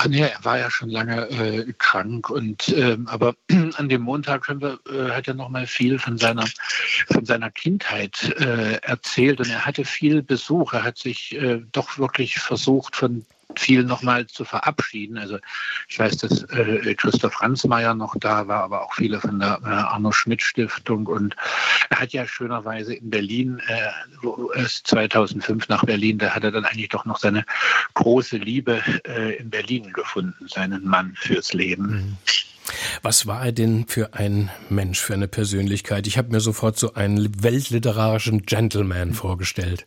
Ah, 0.01 0.07
nee, 0.07 0.21
er 0.21 0.45
war 0.45 0.57
ja 0.57 0.71
schon 0.71 0.89
lange 0.89 1.29
äh, 1.29 1.73
krank 1.77 2.29
und 2.29 2.69
ähm, 2.69 3.05
aber 3.09 3.35
an 3.75 3.89
dem 3.89 4.01
Montag 4.01 4.47
haben 4.47 4.61
wir, 4.61 4.79
äh, 4.89 5.11
hat 5.11 5.27
er 5.27 5.33
noch 5.33 5.49
mal 5.49 5.67
viel 5.67 5.99
von 5.99 6.17
seiner 6.17 6.45
von 7.11 7.25
seiner 7.25 7.51
Kindheit 7.51 8.33
äh, 8.39 8.75
erzählt 8.75 9.41
und 9.41 9.49
er 9.49 9.65
hatte 9.65 9.83
viel 9.83 10.23
Besuch. 10.23 10.71
Er 10.71 10.83
hat 10.83 10.97
sich 10.97 11.35
äh, 11.35 11.61
doch 11.73 11.97
wirklich 11.97 12.35
versucht 12.35 12.95
von 12.95 13.25
viel 13.55 13.83
nochmal 13.83 14.27
zu 14.27 14.45
verabschieden. 14.45 15.17
Also 15.17 15.39
ich 15.87 15.97
weiß, 15.97 16.17
dass 16.17 16.43
äh, 16.43 16.95
Christoph 16.95 17.41
Ransmayr 17.41 17.93
noch 17.93 18.15
da 18.19 18.47
war, 18.47 18.63
aber 18.63 18.83
auch 18.83 18.93
viele 18.93 19.19
von 19.19 19.39
der 19.39 19.59
äh, 19.63 19.67
Arno 19.67 20.11
Schmidt 20.11 20.41
Stiftung. 20.41 21.07
Und 21.07 21.35
er 21.89 22.01
hat 22.01 22.13
ja 22.13 22.27
schönerweise 22.27 22.93
in 22.93 23.09
Berlin, 23.09 23.61
äh, 23.67 23.89
wo 24.21 24.51
es 24.53 24.83
2005 24.83 25.67
nach 25.67 25.83
Berlin, 25.83 26.17
da 26.19 26.31
hat 26.31 26.43
er 26.43 26.51
dann 26.51 26.65
eigentlich 26.65 26.89
doch 26.89 27.05
noch 27.05 27.17
seine 27.17 27.45
große 27.95 28.37
Liebe 28.37 28.81
äh, 29.05 29.37
in 29.37 29.49
Berlin 29.49 29.91
gefunden, 29.93 30.47
seinen 30.47 30.85
Mann 30.85 31.13
fürs 31.15 31.53
Leben. 31.53 31.87
Mhm. 31.87 32.17
Was 33.01 33.25
war 33.25 33.45
er 33.45 33.51
denn 33.51 33.87
für 33.87 34.13
ein 34.13 34.51
Mensch, 34.69 34.99
für 34.99 35.13
eine 35.13 35.27
Persönlichkeit? 35.27 36.05
Ich 36.05 36.17
habe 36.17 36.31
mir 36.31 36.39
sofort 36.39 36.77
so 36.77 36.93
einen 36.93 37.43
weltliterarischen 37.43 38.43
Gentleman 38.43 39.13
vorgestellt. 39.13 39.85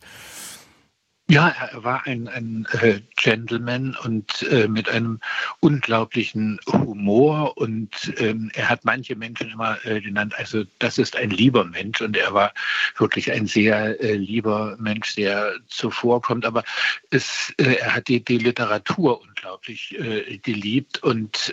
Ja, 1.33 1.47
er 1.47 1.83
war 1.83 2.05
ein, 2.05 2.27
ein 2.27 2.67
äh, 2.79 2.99
Gentleman 3.15 3.97
und 4.03 4.43
äh, 4.43 4.67
mit 4.67 4.87
einem 4.87 5.19
unglaublichen 5.61 6.59
Humor 6.71 7.57
und 7.57 8.13
ähm, 8.17 8.51
er 8.53 8.69
hat 8.69 8.85
manche 8.85 9.15
Menschen 9.15 9.49
immer 9.49 9.83
äh, 9.83 9.99
genannt, 9.99 10.35
also 10.37 10.63
das 10.77 10.99
ist 10.99 11.15
ein 11.15 11.31
lieber 11.31 11.63
Mensch 11.63 12.01
und 12.01 12.15
er 12.15 12.35
war 12.35 12.53
wirklich 12.97 13.31
ein 13.31 13.47
sehr 13.47 13.99
äh, 13.99 14.13
lieber 14.13 14.77
Mensch, 14.79 15.15
der 15.15 15.55
zuvorkommt, 15.65 16.45
aber 16.45 16.63
es, 17.09 17.51
äh, 17.57 17.77
er 17.77 17.95
hat 17.95 18.09
die, 18.09 18.23
die 18.23 18.37
Literatur 18.37 19.19
unglaublich 19.43 19.93
äh, 19.99 20.37
geliebt 20.37 21.03
und 21.03 21.51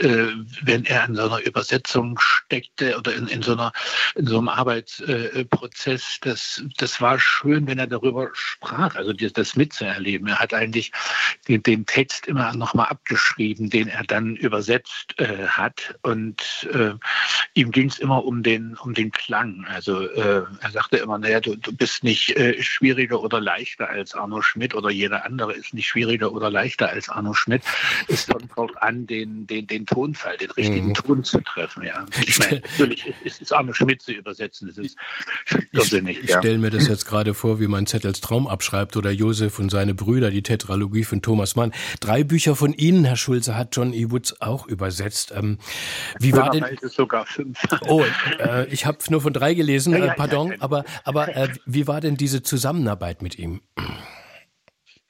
wenn 0.62 0.84
er 0.84 1.04
an 1.04 1.16
so 1.16 1.22
einer 1.22 1.44
Übersetzung 1.44 2.18
steckte 2.20 2.96
oder 2.96 3.14
in, 3.14 3.26
in, 3.26 3.42
so, 3.42 3.52
einer, 3.52 3.72
in 4.14 4.26
so 4.26 4.38
einem 4.38 4.48
Arbeitsprozess, 4.48 6.18
das, 6.20 6.62
das 6.78 7.00
war 7.00 7.18
schön, 7.18 7.66
wenn 7.66 7.78
er 7.78 7.86
darüber 7.88 8.30
sprach, 8.32 8.94
also 8.94 9.12
das, 9.12 9.32
das 9.32 9.56
mitzuerleben. 9.56 10.28
Er 10.28 10.38
hat 10.38 10.54
eigentlich 10.54 10.92
den, 11.48 11.62
den 11.62 11.86
Text 11.86 12.26
immer 12.26 12.52
nochmal 12.54 12.86
abgeschrieben, 12.86 13.70
den 13.70 13.88
er 13.88 14.04
dann 14.04 14.36
übersetzt 14.36 15.18
äh, 15.18 15.46
hat. 15.46 15.98
Und 16.02 16.68
äh, 16.72 16.92
ihm 17.54 17.70
ging 17.72 17.88
es 17.88 17.98
immer 17.98 18.24
um 18.24 18.42
den, 18.42 18.76
um 18.76 18.94
den 18.94 19.10
Klang. 19.10 19.64
Also 19.68 20.08
äh, 20.08 20.44
er 20.60 20.70
sagte 20.70 20.98
immer, 20.98 21.18
naja, 21.18 21.40
du, 21.40 21.56
du 21.56 21.72
bist 21.72 22.04
nicht 22.04 22.36
äh, 22.36 22.62
schwieriger 22.62 23.20
oder 23.20 23.40
leichter 23.40 23.88
als 23.88 24.14
Arno 24.14 24.42
Schmidt 24.42 24.74
oder 24.74 24.90
jeder 24.90 25.24
andere 25.24 25.54
ist 25.54 25.74
nicht 25.74 25.88
schwieriger 25.88 26.32
oder 26.32 26.50
leichter 26.50 26.88
als 26.88 27.08
Arno 27.08 27.34
Schmidt. 27.34 27.62
Es 28.08 28.26
kommt 28.26 28.50
darauf 28.50 28.70
an, 28.82 29.06
den, 29.06 29.46
den, 29.46 29.66
den 29.66 29.86
Tonfall, 29.86 30.36
den 30.36 30.50
richtigen 30.52 30.88
mhm. 30.88 30.94
Ton 30.94 31.24
zu 31.24 31.40
treffen. 31.40 31.84
Ja. 31.84 32.06
Ich 32.26 32.38
meine, 32.38 32.60
natürlich 32.60 33.12
ist, 33.24 33.40
ist 33.40 33.52
Arno 33.52 33.72
Schmidt 33.72 34.02
zu 34.02 34.12
übersetzen. 34.12 34.68
Das 34.68 34.78
ist 34.78 34.96
irrsinnig. 35.72 36.18
Ich, 36.18 36.30
ich 36.30 36.36
stelle 36.36 36.58
mir 36.58 36.70
das 36.70 36.86
jetzt 36.88 37.06
gerade 37.06 37.34
vor, 37.34 37.60
wie 37.60 37.66
man 37.66 37.86
Zettels 37.86 38.20
Traum 38.20 38.46
abschreibt 38.46 38.96
oder 38.96 39.10
Josef 39.10 39.40
Josef 39.40 39.58
und 39.58 39.70
seine 39.70 39.94
Brüder, 39.94 40.30
die 40.30 40.42
Tetralogie 40.42 41.04
von 41.04 41.22
Thomas 41.22 41.56
Mann. 41.56 41.72
Drei 42.00 42.24
Bücher 42.24 42.56
von 42.56 42.72
Ihnen, 42.72 43.04
Herr 43.04 43.16
Schulze, 43.16 43.56
hat 43.56 43.76
John 43.76 43.92
E. 43.92 44.10
Woods 44.10 44.40
auch 44.40 44.66
übersetzt. 44.66 45.32
Ähm, 45.34 45.58
wie 46.18 46.32
war 46.32 46.50
denn? 46.50 46.64
Sogar 46.82 47.26
fünf. 47.26 47.58
Oh, 47.86 48.04
äh, 48.38 48.66
ich 48.66 48.86
habe 48.86 48.98
nur 49.08 49.20
von 49.20 49.32
drei 49.32 49.54
gelesen, 49.54 49.94
äh, 49.94 50.14
pardon, 50.16 50.54
aber, 50.58 50.84
aber 51.04 51.34
äh, 51.34 51.48
wie 51.64 51.86
war 51.86 52.00
denn 52.00 52.16
diese 52.16 52.42
Zusammenarbeit 52.42 53.22
mit 53.22 53.38
ihm? 53.38 53.60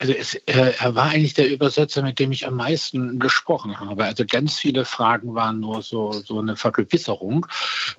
Also 0.00 0.14
es, 0.14 0.34
äh, 0.34 0.72
er 0.78 0.94
war 0.94 1.10
eigentlich 1.10 1.34
der 1.34 1.50
Übersetzer, 1.50 2.02
mit 2.02 2.18
dem 2.18 2.32
ich 2.32 2.46
am 2.46 2.56
meisten 2.56 3.18
gesprochen 3.18 3.78
habe. 3.78 4.04
Also 4.04 4.24
ganz 4.26 4.58
viele 4.58 4.86
Fragen 4.86 5.34
waren 5.34 5.60
nur 5.60 5.82
so, 5.82 6.12
so 6.12 6.38
eine 6.40 6.56
Vergewisserung. 6.56 7.46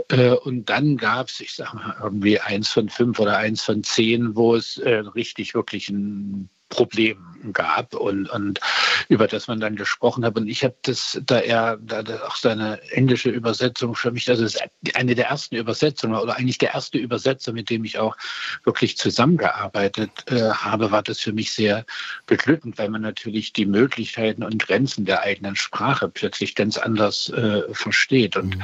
Äh, 0.10 0.31
und 0.31 0.67
dann 0.70 0.98
gab 0.98 1.27
es, 1.27 1.39
ich 1.41 1.53
sage 1.53 1.75
mal, 1.75 1.96
irgendwie 2.01 2.39
eins 2.39 2.70
von 2.70 2.89
fünf 2.89 3.20
oder 3.20 3.38
eins 3.38 3.63
von 3.63 3.84
zehn, 3.84 4.36
wo 4.36 4.55
es 4.55 4.79
äh, 4.79 4.96
richtig 4.96 5.53
wirklich 5.53 5.89
ein 5.89 6.50
Problem 6.72 7.32
gab 7.54 7.94
und, 7.94 8.30
und 8.30 8.60
über 9.10 9.28
das 9.28 9.48
man 9.48 9.60
dann 9.60 9.75
gesprochen 9.75 10.25
hat. 10.25 10.38
Und 10.38 10.48
ich 10.48 10.63
habe 10.63 10.75
das, 10.84 11.20
da 11.25 11.40
er 11.40 11.78
da 11.78 12.04
auch 12.28 12.36
seine 12.36 12.82
englische 12.92 13.30
Übersetzung 13.30 13.96
für 13.96 14.12
mich, 14.12 14.30
also 14.30 14.46
eine 14.94 15.16
der 15.16 15.28
ersten 15.28 15.56
Übersetzungen 15.56 16.16
oder 16.16 16.38
eigentlich 16.38 16.58
der 16.58 16.74
erste 16.74 16.98
Übersetzer, 16.98 17.54
mit 17.54 17.70
dem 17.70 17.84
ich 17.84 18.00
auch 18.00 18.16
wirklich 18.63 18.98
zusammengearbeitet 18.98 20.12
äh, 20.28 20.51
habe, 20.51 20.92
war 20.92 21.04
das 21.04 21.20
für 21.20 21.34
mich 21.34 21.51
sehr 21.51 21.86
beglückend, 22.25 22.78
weil 22.78 22.90
man 22.90 23.01
natürlich 23.01 23.54
die 23.54 23.66
Möglichkeiten 23.66 24.44
und 24.44 24.63
Grenzen 24.66 25.06
der 25.06 25.22
eigenen 25.22 25.56
Sprache 25.56 26.10
plötzlich 26.10 26.56
ganz 26.56 26.78
anders 26.78 27.30
äh, 27.30 27.63
versteht. 27.74 28.36
Und 28.36 28.58
mhm 28.58 28.63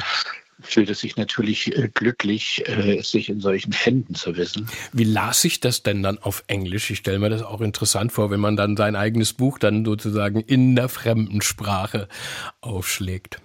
fühlt 0.68 0.90
es 0.90 1.00
sich 1.00 1.16
natürlich 1.18 1.76
äh, 1.76 1.90
glücklich, 1.94 2.64
äh, 2.68 3.02
sich 3.02 3.30
in 3.30 3.40
solchen 3.40 3.72
Händen 3.72 4.16
zu 4.16 4.36
wissen. 4.38 4.70
Wie 4.94 5.04
las 5.04 5.42
sich 5.42 5.60
das 5.60 5.84
denn 5.84 6.04
dann 6.04 6.18
auf 6.18 6.44
Englisch? 6.48 6.90
Ich 6.90 7.00
stelle 7.00 7.20
mir 7.20 7.30
das 7.30 7.42
auch 7.42 7.62
interessant 7.62 8.12
vor, 8.12 8.32
wenn 8.32 8.40
man 8.40 8.56
dann 8.56 8.78
sein 8.78 8.96
eigenes 8.96 9.34
Buch 9.34 9.60
dann 9.60 9.86
sozusagen 9.86 10.42
in 10.42 10.76
der 10.76 10.90
fremden 10.90 11.42
Sprache 11.42 12.08
aufschlägt. 12.62 13.40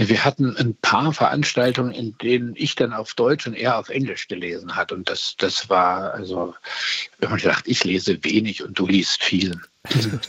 Wir 0.00 0.24
hatten 0.24 0.56
ein 0.56 0.76
paar 0.76 1.12
Veranstaltungen, 1.12 1.90
in 1.90 2.16
denen 2.18 2.54
ich 2.54 2.76
dann 2.76 2.92
auf 2.92 3.14
Deutsch 3.14 3.48
und 3.48 3.54
er 3.54 3.78
auf 3.78 3.88
Englisch 3.88 4.28
gelesen 4.28 4.76
hat. 4.76 4.92
Und 4.92 5.10
das, 5.10 5.34
das 5.38 5.68
war, 5.68 6.14
also, 6.14 6.54
wenn 7.18 7.30
man 7.30 7.40
sagt, 7.40 7.66
ich 7.66 7.82
lese 7.82 8.22
wenig 8.22 8.62
und 8.62 8.78
du 8.78 8.86
liest 8.86 9.24
viel. 9.24 9.60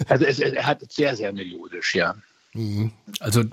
Also 0.07 0.25
es, 0.25 0.39
er 0.39 0.65
hat 0.65 0.91
sehr, 0.91 1.15
sehr 1.15 1.31
melodisch, 1.33 1.93
ja. 1.93 2.15
Mhm. 2.55 2.91
Also 3.19 3.43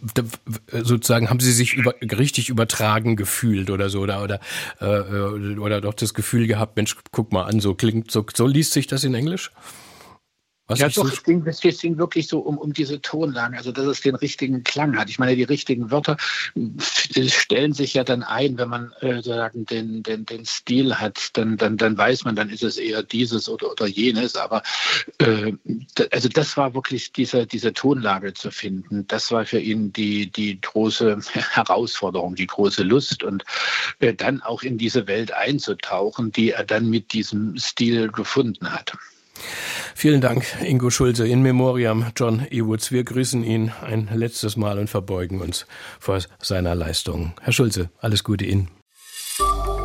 sozusagen 0.72 1.28
haben 1.28 1.40
Sie 1.40 1.52
sich 1.52 1.74
über, 1.74 1.94
richtig 2.00 2.48
übertragen 2.48 3.16
gefühlt 3.16 3.70
oder 3.70 3.90
so 3.90 4.00
oder 4.00 4.22
oder 4.22 4.40
äh, 4.80 5.58
oder 5.58 5.82
doch 5.82 5.92
das 5.92 6.14
Gefühl 6.14 6.46
gehabt, 6.46 6.76
Mensch, 6.76 6.96
guck 7.12 7.30
mal 7.30 7.42
an, 7.44 7.60
so 7.60 7.74
klingt 7.74 8.10
so 8.10 8.24
so 8.34 8.46
liest 8.46 8.72
sich 8.72 8.86
das 8.86 9.04
in 9.04 9.14
Englisch? 9.14 9.50
Was 10.68 10.80
ja, 10.80 10.88
doch, 10.88 10.94
so 10.94 11.06
es 11.06 11.22
ging, 11.22 11.46
es 11.46 11.60
ging 11.60 11.96
wirklich 11.96 12.26
so 12.26 12.40
um, 12.40 12.58
um 12.58 12.72
diese 12.72 13.00
Tonlagen, 13.00 13.56
also 13.56 13.70
dass 13.70 13.86
es 13.86 14.00
den 14.00 14.16
richtigen 14.16 14.64
Klang 14.64 14.98
hat. 14.98 15.08
Ich 15.08 15.20
meine, 15.20 15.36
die 15.36 15.44
richtigen 15.44 15.92
Wörter 15.92 16.16
stellen 17.28 17.72
sich 17.72 17.94
ja 17.94 18.02
dann 18.02 18.24
ein, 18.24 18.58
wenn 18.58 18.68
man 18.68 18.92
äh, 19.00 19.22
sagen, 19.22 19.64
den, 19.64 20.02
den, 20.02 20.26
den 20.26 20.44
Stil 20.44 20.96
hat, 20.96 21.30
dann, 21.34 21.56
dann, 21.56 21.76
dann 21.76 21.96
weiß 21.96 22.24
man, 22.24 22.34
dann 22.34 22.50
ist 22.50 22.64
es 22.64 22.78
eher 22.78 23.04
dieses 23.04 23.48
oder, 23.48 23.70
oder 23.70 23.86
jenes. 23.86 24.34
Aber 24.34 24.64
äh, 25.18 25.52
also 26.10 26.28
das 26.28 26.56
war 26.56 26.74
wirklich 26.74 27.12
diese, 27.12 27.46
diese 27.46 27.72
Tonlage 27.72 28.34
zu 28.34 28.50
finden. 28.50 29.06
Das 29.06 29.30
war 29.30 29.46
für 29.46 29.60
ihn 29.60 29.92
die, 29.92 30.30
die 30.32 30.60
große 30.60 31.16
Herausforderung, 31.52 32.34
die 32.34 32.48
große 32.48 32.82
Lust 32.82 33.22
und 33.22 33.44
äh, 34.00 34.14
dann 34.14 34.42
auch 34.42 34.62
in 34.62 34.78
diese 34.78 35.06
Welt 35.06 35.32
einzutauchen, 35.32 36.32
die 36.32 36.50
er 36.50 36.64
dann 36.64 36.90
mit 36.90 37.12
diesem 37.12 37.56
Stil 37.56 38.08
gefunden 38.08 38.72
hat. 38.72 38.96
Vielen 39.94 40.20
Dank, 40.20 40.44
Ingo 40.62 40.90
Schulze, 40.90 41.26
in 41.26 41.42
Memoriam 41.42 42.06
John 42.16 42.46
E. 42.50 42.62
Woods. 42.62 42.92
Wir 42.92 43.04
grüßen 43.04 43.42
ihn 43.42 43.72
ein 43.82 44.08
letztes 44.12 44.56
Mal 44.56 44.78
und 44.78 44.90
verbeugen 44.90 45.40
uns 45.40 45.66
vor 45.98 46.18
seiner 46.40 46.74
Leistung. 46.74 47.32
Herr 47.40 47.52
Schulze, 47.52 47.90
alles 47.98 48.24
Gute 48.24 48.44
Ihnen. 48.44 48.68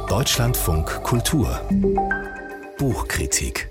Deutschlandfunk 0.10 1.03
Kultur 1.03 1.62
Buchkritik 2.77 3.70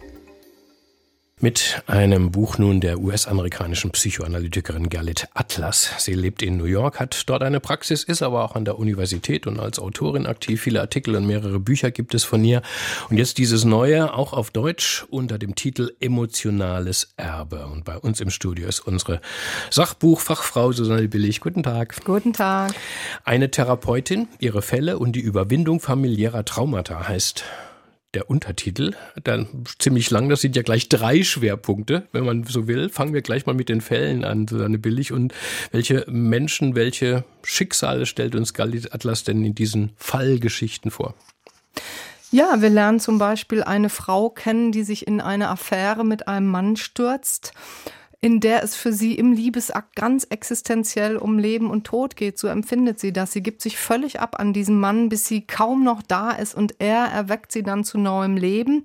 Mit 1.43 1.83
einem 1.87 2.33
Buch 2.33 2.59
nun 2.59 2.83
der 2.83 2.99
US-amerikanischen 2.99 3.91
Psychoanalytikerin 3.93 4.91
Gerlit 4.91 5.27
Atlas. 5.33 5.91
Sie 5.97 6.13
lebt 6.13 6.43
in 6.43 6.59
New 6.59 6.67
York, 6.67 7.01
hat 7.01 7.23
dort 7.31 7.43
eine 7.43 7.61
Praxis, 7.61 8.05
ist 8.05 8.21
aber 8.21 8.45
auch 8.45 8.57
an 8.57 8.67
der 8.67 8.79
Universität 8.79 9.47
und 9.47 9.59
als 9.59 9.79
Autorin 9.79 10.27
aktiv. 10.27 10.61
Viele 10.61 10.83
Artikel 10.83 11.17
und 11.17 11.27
mehrere 11.27 11.59
Bücher 11.59 11.91
gibt 11.93 12.15
es 12.15 12.25
von 12.25 12.45
ihr. 12.45 12.61
Und 13.09 13.17
jetzt 13.17 13.39
dieses 13.39 13.65
neue, 13.65 14.13
auch 14.13 14.35
auf 14.35 14.51
Deutsch, 14.51 15.07
unter 15.09 15.39
dem 15.39 15.55
Titel 15.55 15.95
Emotionales 15.99 17.15
Erbe. 17.17 17.65
Und 17.69 17.87
bei 17.87 17.97
uns 17.97 18.21
im 18.21 18.29
Studio 18.29 18.69
ist 18.69 18.81
unsere 18.81 19.23
Sachbuchfachfrau 19.71 20.73
Susanne 20.73 21.09
Billig. 21.09 21.41
Guten 21.41 21.63
Tag. 21.63 22.05
Guten 22.05 22.35
Tag. 22.35 22.75
Eine 23.25 23.51
Therapeutin, 23.51 24.29
ihre 24.41 24.61
Fälle 24.61 24.99
und 24.99 25.13
die 25.13 25.21
Überwindung 25.21 25.81
familiärer 25.81 26.45
Traumata 26.45 27.09
heißt 27.09 27.45
der 28.15 28.29
Untertitel, 28.29 28.95
dann 29.23 29.47
ziemlich 29.79 30.11
lang, 30.11 30.29
das 30.29 30.41
sind 30.41 30.57
ja 30.57 30.63
gleich 30.63 30.89
drei 30.89 31.23
Schwerpunkte, 31.23 32.09
wenn 32.13 32.25
man 32.25 32.45
so 32.45 32.67
will. 32.67 32.89
Fangen 32.89 33.15
wir 33.15 33.23
gleich 33.23 33.47
mal 33.47 33.55
mit 33.55 33.69
den 33.69 33.81
Fällen 33.81 34.25
an, 34.25 34.49
Susanne 34.49 34.79
Billig. 34.79 35.13
Und 35.13 35.33
welche 35.71 36.05
Menschen, 36.09 36.75
welche 36.75 37.25
Schicksale 37.45 38.07
stellt 38.07 38.35
uns 38.35 38.55
Galit 38.55 38.93
Atlas 38.93 39.23
denn 39.23 39.45
in 39.45 39.55
diesen 39.55 39.93
Fallgeschichten 39.97 40.91
vor? 40.91 41.15
Ja, 42.33 42.61
wir 42.61 42.71
lernen 42.71 43.01
zum 43.01 43.19
Beispiel 43.19 43.63
eine 43.63 43.89
Frau 43.89 44.31
kennen, 44.31 44.73
die 44.73 44.85
sich 44.85 45.07
in 45.07 45.21
eine 45.21 45.49
Affäre 45.49 46.05
mit 46.05 46.29
einem 46.29 46.49
Mann 46.49 46.77
stürzt 46.77 47.53
in 48.23 48.41
der 48.41 48.63
es 48.63 48.77
für 48.77 48.93
sie 48.93 49.15
im 49.15 49.33
Liebesakt 49.33 49.97
ganz 49.97 50.27
existenziell 50.29 51.17
um 51.17 51.39
Leben 51.39 51.71
und 51.71 51.85
Tod 51.85 52.17
geht. 52.17 52.39
So 52.39 52.49
empfindet 52.49 53.01
sie 53.01 53.15
das. 53.15 53.33
Sie 53.33 53.43
gibt 53.43 53.63
sich 53.63 53.79
völlig 53.79 54.21
ab 54.21 54.39
an 54.39 54.53
diesen 54.53 54.79
Mann, 54.79 55.09
bis 55.09 55.27
sie 55.27 55.47
kaum 55.47 55.85
noch 55.85 56.03
da 56.03 56.33
ist 56.33 56.55
und 56.55 56.75
er 56.81 57.07
erweckt 57.07 57.51
sie 57.51 57.63
dann 57.63 57.83
zu 57.83 57.97
neuem 57.97 58.37
Leben. 58.37 58.85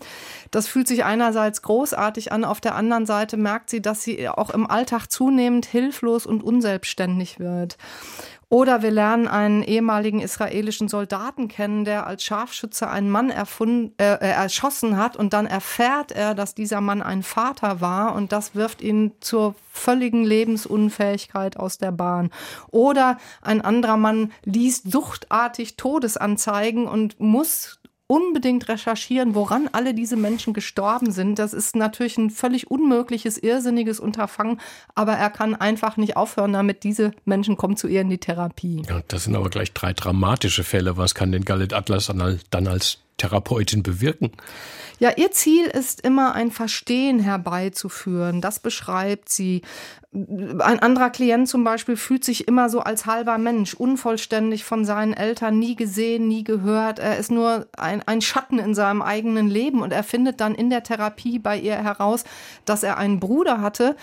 Das 0.51 0.67
fühlt 0.67 0.87
sich 0.87 1.03
einerseits 1.03 1.61
großartig 1.61 2.31
an, 2.31 2.45
auf 2.45 2.61
der 2.61 2.75
anderen 2.75 3.05
Seite 3.05 3.35
merkt 3.35 3.69
sie, 3.69 3.81
dass 3.81 4.03
sie 4.03 4.29
auch 4.29 4.51
im 4.51 4.67
Alltag 4.67 5.07
zunehmend 5.07 5.65
hilflos 5.65 6.25
und 6.25 6.41
unselbstständig 6.41 7.37
wird. 7.37 7.77
Oder 8.49 8.81
wir 8.81 8.91
lernen 8.91 9.27
einen 9.27 9.63
ehemaligen 9.63 10.21
israelischen 10.21 10.87
Soldaten 10.87 11.47
kennen, 11.47 11.83
der 11.83 12.05
als 12.05 12.23
Scharfschütze 12.23 12.89
einen 12.89 13.09
Mann 13.09 13.29
erfunden, 13.29 13.93
äh, 13.97 14.13
äh, 14.13 14.29
erschossen 14.29 14.97
hat 14.97 15.15
und 15.15 15.33
dann 15.33 15.47
erfährt 15.47 16.11
er, 16.11 16.35
dass 16.35 16.53
dieser 16.53 16.81
Mann 16.81 17.01
ein 17.01 17.23
Vater 17.23 17.81
war 17.81 18.15
und 18.15 18.31
das 18.31 18.53
wirft 18.55 18.81
ihn 18.81 19.13
zur 19.19 19.55
völligen 19.71 20.23
Lebensunfähigkeit 20.23 21.57
aus 21.57 21.77
der 21.77 21.91
Bahn. 21.91 22.29
Oder 22.69 23.17
ein 23.41 23.61
anderer 23.61 23.97
Mann 23.97 24.31
liest 24.43 24.91
suchtartig 24.91 25.75
Todesanzeigen 25.75 26.87
und 26.87 27.19
muss 27.19 27.79
unbedingt 28.07 28.67
recherchieren, 28.69 29.33
woran 29.33 29.67
alle 29.71 29.93
diese 29.93 30.15
Menschen 30.15 30.53
gestorben 30.53 31.11
sind. 31.11 31.39
Das 31.39 31.53
ist 31.53 31.75
natürlich 31.75 32.17
ein 32.17 32.29
völlig 32.29 32.69
unmögliches, 32.69 33.37
irrsinniges 33.37 33.99
Unterfangen, 33.99 34.59
aber 34.93 35.13
er 35.13 35.29
kann 35.29 35.55
einfach 35.55 35.97
nicht 35.97 36.15
aufhören 36.15 36.53
damit. 36.53 36.83
Diese 36.83 37.11
Menschen 37.25 37.57
kommen 37.57 37.77
zu 37.77 37.87
ihr 37.87 38.01
in 38.01 38.09
die 38.09 38.19
Therapie. 38.19 38.83
Ja, 38.87 39.01
das 39.07 39.23
sind 39.23 39.35
aber 39.35 39.49
gleich 39.49 39.73
drei 39.73 39.93
dramatische 39.93 40.63
Fälle. 40.63 40.97
Was 40.97 41.15
kann 41.15 41.31
denn 41.31 41.45
Galit 41.45 41.73
Atlas 41.73 42.05
dann 42.05 42.67
als 42.67 42.99
Therapeutin 43.17 43.83
bewirken? 43.83 44.31
Ja, 44.97 45.11
ihr 45.17 45.31
Ziel 45.31 45.65
ist 45.65 46.01
immer 46.01 46.35
ein 46.35 46.51
Verstehen 46.51 47.19
herbeizuführen. 47.19 48.39
Das 48.39 48.59
beschreibt 48.59 49.29
sie. 49.29 49.61
Ein 50.13 50.79
anderer 50.79 51.09
Klient 51.09 51.49
zum 51.49 51.65
Beispiel 51.65 51.97
fühlt 51.97 52.23
sich 52.23 52.47
immer 52.47 52.69
so 52.69 52.79
als 52.79 53.05
halber 53.05 53.37
Mensch, 53.37 53.73
unvollständig 53.73 54.63
von 54.63 54.85
seinen 54.85 55.13
Eltern, 55.13 55.59
nie 55.59 55.75
gesehen, 55.75 56.29
nie 56.29 56.45
gehört. 56.45 56.99
Er 56.99 57.17
ist 57.17 57.31
nur 57.31 57.67
ein, 57.77 58.01
ein 58.07 58.21
Schatten 58.21 58.57
in 58.57 58.73
seinem 58.73 59.01
eigenen 59.01 59.49
Leben 59.49 59.81
und 59.81 59.91
er 59.91 60.03
findet 60.03 60.39
dann 60.39 60.55
in 60.55 60.69
der 60.69 60.83
Therapie 60.83 61.39
bei 61.39 61.57
ihr 61.57 61.75
heraus, 61.75 62.23
dass 62.63 62.83
er 62.83 62.97
einen 62.97 63.19
Bruder 63.19 63.59
hatte, 63.59 63.97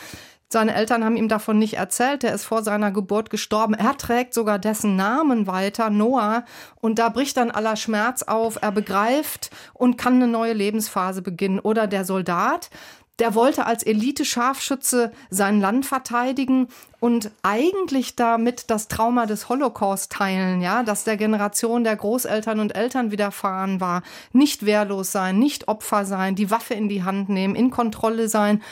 seine 0.52 0.74
Eltern 0.74 1.02
haben 1.02 1.16
ihm 1.16 1.28
davon 1.28 1.58
nicht 1.58 1.78
erzählt. 1.78 2.24
Er 2.24 2.34
ist 2.34 2.44
vor 2.44 2.62
seiner 2.62 2.92
Geburt 2.92 3.30
gestorben. 3.30 3.72
Er 3.72 3.96
trägt 3.96 4.34
sogar 4.34 4.58
dessen 4.58 4.96
Namen 4.96 5.46
weiter, 5.46 5.88
Noah. 5.88 6.44
Und 6.80 6.98
da 6.98 7.08
bricht 7.08 7.38
dann 7.38 7.50
aller 7.50 7.76
Schmerz 7.76 8.22
auf. 8.22 8.58
Er 8.60 8.70
begreift 8.70 9.50
und 9.72 9.96
kann 9.96 10.16
eine 10.16 10.28
neue 10.28 10.52
Lebensphase 10.52 11.22
beginnen. 11.22 11.58
Oder 11.58 11.86
der 11.86 12.04
Soldat, 12.04 12.68
der 13.18 13.34
wollte 13.34 13.66
als 13.66 13.82
Elite-Scharfschütze 13.82 15.12
sein 15.30 15.60
Land 15.60 15.86
verteidigen 15.86 16.68
und 17.00 17.30
eigentlich 17.42 18.16
damit 18.16 18.70
das 18.70 18.88
Trauma 18.88 19.26
des 19.26 19.48
Holocaust 19.48 20.12
teilen, 20.12 20.60
ja, 20.60 20.82
dass 20.82 21.04
der 21.04 21.16
Generation 21.16 21.84
der 21.84 21.96
Großeltern 21.96 22.60
und 22.60 22.74
Eltern 22.74 23.10
widerfahren 23.10 23.80
war. 23.80 24.02
Nicht 24.32 24.66
wehrlos 24.66 25.12
sein, 25.12 25.38
nicht 25.38 25.68
Opfer 25.68 26.04
sein, 26.04 26.34
die 26.34 26.50
Waffe 26.50 26.74
in 26.74 26.88
die 26.88 27.04
Hand 27.04 27.28
nehmen, 27.28 27.54
in 27.54 27.70
Kontrolle 27.70 28.28
sein. 28.28 28.62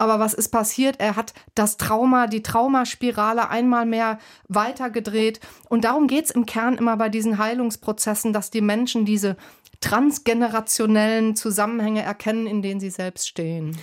Aber 0.00 0.18
was 0.18 0.32
ist 0.32 0.48
passiert? 0.48 0.96
Er 0.98 1.14
hat 1.14 1.34
das 1.54 1.76
Trauma, 1.76 2.26
die 2.26 2.42
Traumaspirale 2.42 3.50
einmal 3.50 3.84
mehr 3.84 4.18
weitergedreht. 4.48 5.40
Und 5.68 5.84
darum 5.84 6.06
geht 6.06 6.24
es 6.24 6.30
im 6.30 6.46
Kern 6.46 6.78
immer 6.78 6.96
bei 6.96 7.10
diesen 7.10 7.36
Heilungsprozessen, 7.36 8.32
dass 8.32 8.50
die 8.50 8.62
Menschen 8.62 9.04
diese 9.04 9.36
transgenerationellen 9.80 11.36
Zusammenhänge 11.36 12.00
erkennen, 12.00 12.46
in 12.46 12.62
denen 12.62 12.80
sie 12.80 12.88
selbst 12.88 13.28
stehen. 13.28 13.76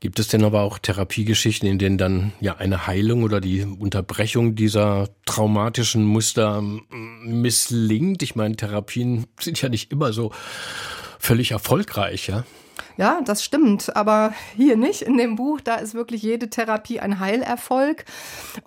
Gibt 0.00 0.18
es 0.18 0.28
denn 0.28 0.44
aber 0.44 0.60
auch 0.60 0.78
Therapiegeschichten, 0.78 1.66
in 1.66 1.78
denen 1.78 1.96
dann 1.96 2.32
ja 2.38 2.56
eine 2.56 2.86
Heilung 2.86 3.22
oder 3.22 3.40
die 3.40 3.62
Unterbrechung 3.62 4.54
dieser 4.54 5.08
traumatischen 5.24 6.04
Muster 6.04 6.62
misslingt? 7.24 8.22
Ich 8.22 8.36
meine, 8.36 8.56
Therapien 8.56 9.24
sind 9.40 9.62
ja 9.62 9.70
nicht 9.70 9.90
immer 9.90 10.12
so 10.12 10.32
völlig 11.18 11.52
erfolgreich, 11.52 12.26
ja? 12.26 12.44
Ja, 12.96 13.20
das 13.24 13.42
stimmt, 13.42 13.96
aber 13.96 14.34
hier 14.54 14.76
nicht. 14.76 15.02
In 15.02 15.16
dem 15.16 15.36
Buch, 15.36 15.60
da 15.60 15.76
ist 15.76 15.94
wirklich 15.94 16.22
jede 16.22 16.50
Therapie 16.50 17.00
ein 17.00 17.20
Heilerfolg. 17.20 18.04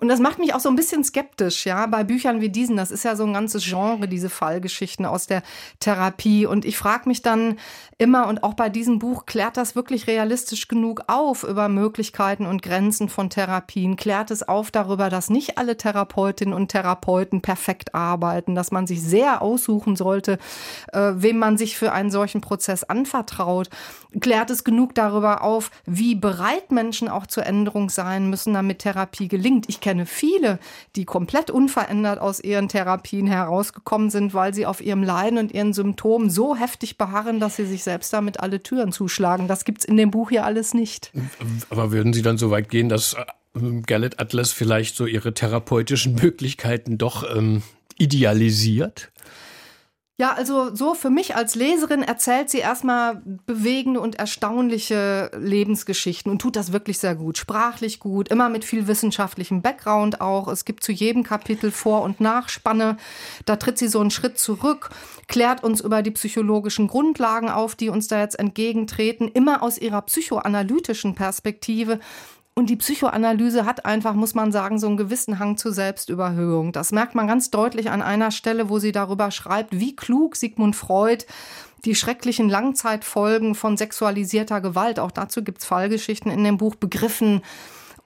Und 0.00 0.08
das 0.08 0.18
macht 0.18 0.38
mich 0.38 0.52
auch 0.52 0.60
so 0.60 0.68
ein 0.68 0.76
bisschen 0.76 1.04
skeptisch, 1.04 1.64
ja, 1.64 1.86
bei 1.86 2.02
Büchern 2.02 2.40
wie 2.40 2.48
diesen. 2.48 2.76
Das 2.76 2.90
ist 2.90 3.04
ja 3.04 3.14
so 3.14 3.24
ein 3.24 3.32
ganzes 3.32 3.64
Genre, 3.64 4.08
diese 4.08 4.28
Fallgeschichten 4.28 5.06
aus 5.06 5.26
der 5.26 5.42
Therapie. 5.78 6.46
Und 6.46 6.64
ich 6.64 6.76
frage 6.76 7.08
mich 7.08 7.22
dann 7.22 7.56
immer, 7.98 8.26
und 8.26 8.42
auch 8.42 8.54
bei 8.54 8.68
diesem 8.68 8.98
Buch, 8.98 9.26
klärt 9.26 9.56
das 9.56 9.76
wirklich 9.76 10.06
realistisch 10.08 10.66
genug 10.66 11.04
auf 11.06 11.44
über 11.44 11.68
Möglichkeiten 11.68 12.46
und 12.46 12.62
Grenzen 12.62 13.08
von 13.08 13.30
Therapien? 13.30 13.96
Klärt 13.96 14.30
es 14.32 14.46
auf 14.46 14.70
darüber, 14.70 15.08
dass 15.08 15.30
nicht 15.30 15.56
alle 15.56 15.76
Therapeutinnen 15.76 16.54
und 16.54 16.68
Therapeuten 16.68 17.42
perfekt 17.42 17.94
arbeiten, 17.94 18.54
dass 18.54 18.72
man 18.72 18.86
sich 18.86 19.02
sehr 19.02 19.40
aussuchen 19.40 19.94
sollte, 19.94 20.38
äh, 20.92 21.12
wem 21.14 21.38
man 21.38 21.56
sich 21.56 21.76
für 21.76 21.92
einen 21.92 22.10
solchen 22.10 22.40
Prozess 22.40 22.82
anvertraut? 22.84 23.70
Klärt 24.20 24.50
es 24.50 24.64
genug 24.64 24.94
darüber 24.94 25.42
auf, 25.42 25.70
wie 25.84 26.14
bereit 26.14 26.72
Menschen 26.72 27.08
auch 27.08 27.26
zur 27.26 27.46
Änderung 27.46 27.90
sein 27.90 28.30
müssen, 28.30 28.54
damit 28.54 28.80
Therapie 28.80 29.28
gelingt. 29.28 29.66
Ich 29.68 29.80
kenne 29.80 30.06
viele, 30.06 30.58
die 30.94 31.04
komplett 31.04 31.50
unverändert 31.50 32.20
aus 32.20 32.40
ihren 32.40 32.68
Therapien 32.68 33.26
herausgekommen 33.26 34.10
sind, 34.10 34.34
weil 34.34 34.54
sie 34.54 34.66
auf 34.66 34.80
ihrem 34.80 35.02
Leiden 35.02 35.38
und 35.38 35.52
ihren 35.52 35.72
Symptomen 35.72 36.30
so 36.30 36.56
heftig 36.56 36.98
beharren, 36.98 37.40
dass 37.40 37.56
sie 37.56 37.66
sich 37.66 37.82
selbst 37.82 38.12
damit 38.12 38.40
alle 38.40 38.62
Türen 38.62 38.92
zuschlagen. 38.92 39.48
Das 39.48 39.64
gibt 39.64 39.80
es 39.80 39.84
in 39.84 39.96
dem 39.96 40.10
Buch 40.10 40.30
hier 40.30 40.44
alles 40.44 40.74
nicht. 40.74 41.12
Aber 41.70 41.92
würden 41.92 42.12
Sie 42.12 42.22
dann 42.22 42.38
so 42.38 42.50
weit 42.50 42.68
gehen, 42.68 42.88
dass 42.88 43.14
äh, 43.14 43.80
Gerlet 43.86 44.20
Atlas 44.20 44.52
vielleicht 44.52 44.96
so 44.96 45.06
ihre 45.06 45.34
therapeutischen 45.34 46.14
Möglichkeiten 46.14 46.98
doch 46.98 47.24
ähm, 47.36 47.62
idealisiert? 47.96 49.10
Ja, 50.18 50.32
also 50.32 50.74
so 50.74 50.94
für 50.94 51.10
mich 51.10 51.36
als 51.36 51.56
Leserin 51.56 52.02
erzählt 52.02 52.48
sie 52.48 52.56
erstmal 52.56 53.20
bewegende 53.44 54.00
und 54.00 54.14
erstaunliche 54.14 55.30
Lebensgeschichten 55.36 56.32
und 56.32 56.40
tut 56.40 56.56
das 56.56 56.72
wirklich 56.72 56.98
sehr 56.98 57.14
gut. 57.14 57.36
Sprachlich 57.36 58.00
gut, 58.00 58.28
immer 58.28 58.48
mit 58.48 58.64
viel 58.64 58.86
wissenschaftlichem 58.86 59.60
Background 59.60 60.22
auch. 60.22 60.48
Es 60.48 60.64
gibt 60.64 60.82
zu 60.84 60.92
jedem 60.92 61.22
Kapitel 61.22 61.70
Vor- 61.70 62.00
und 62.00 62.18
Nachspanne. 62.18 62.96
Da 63.44 63.56
tritt 63.56 63.76
sie 63.76 63.88
so 63.88 64.00
einen 64.00 64.10
Schritt 64.10 64.38
zurück, 64.38 64.88
klärt 65.28 65.62
uns 65.62 65.82
über 65.82 66.00
die 66.00 66.12
psychologischen 66.12 66.88
Grundlagen 66.88 67.50
auf, 67.50 67.74
die 67.74 67.90
uns 67.90 68.08
da 68.08 68.18
jetzt 68.18 68.38
entgegentreten, 68.38 69.28
immer 69.28 69.62
aus 69.62 69.76
ihrer 69.76 70.00
psychoanalytischen 70.00 71.14
Perspektive. 71.14 72.00
Und 72.58 72.70
die 72.70 72.76
Psychoanalyse 72.76 73.66
hat 73.66 73.84
einfach, 73.84 74.14
muss 74.14 74.34
man 74.34 74.50
sagen, 74.50 74.78
so 74.78 74.86
einen 74.86 74.96
gewissen 74.96 75.38
Hang 75.38 75.58
zur 75.58 75.74
Selbstüberhöhung. 75.74 76.72
Das 76.72 76.90
merkt 76.90 77.14
man 77.14 77.26
ganz 77.26 77.50
deutlich 77.50 77.90
an 77.90 78.00
einer 78.00 78.30
Stelle, 78.30 78.70
wo 78.70 78.78
sie 78.78 78.92
darüber 78.92 79.30
schreibt, 79.30 79.78
wie 79.78 79.94
klug 79.94 80.36
Sigmund 80.36 80.74
Freud 80.74 81.26
die 81.84 81.94
schrecklichen 81.94 82.48
Langzeitfolgen 82.48 83.54
von 83.54 83.76
sexualisierter 83.76 84.62
Gewalt, 84.62 84.98
auch 84.98 85.10
dazu 85.10 85.44
gibt's 85.44 85.66
Fallgeschichten 85.66 86.32
in 86.32 86.42
dem 86.44 86.56
Buch, 86.56 86.74
begriffen 86.74 87.42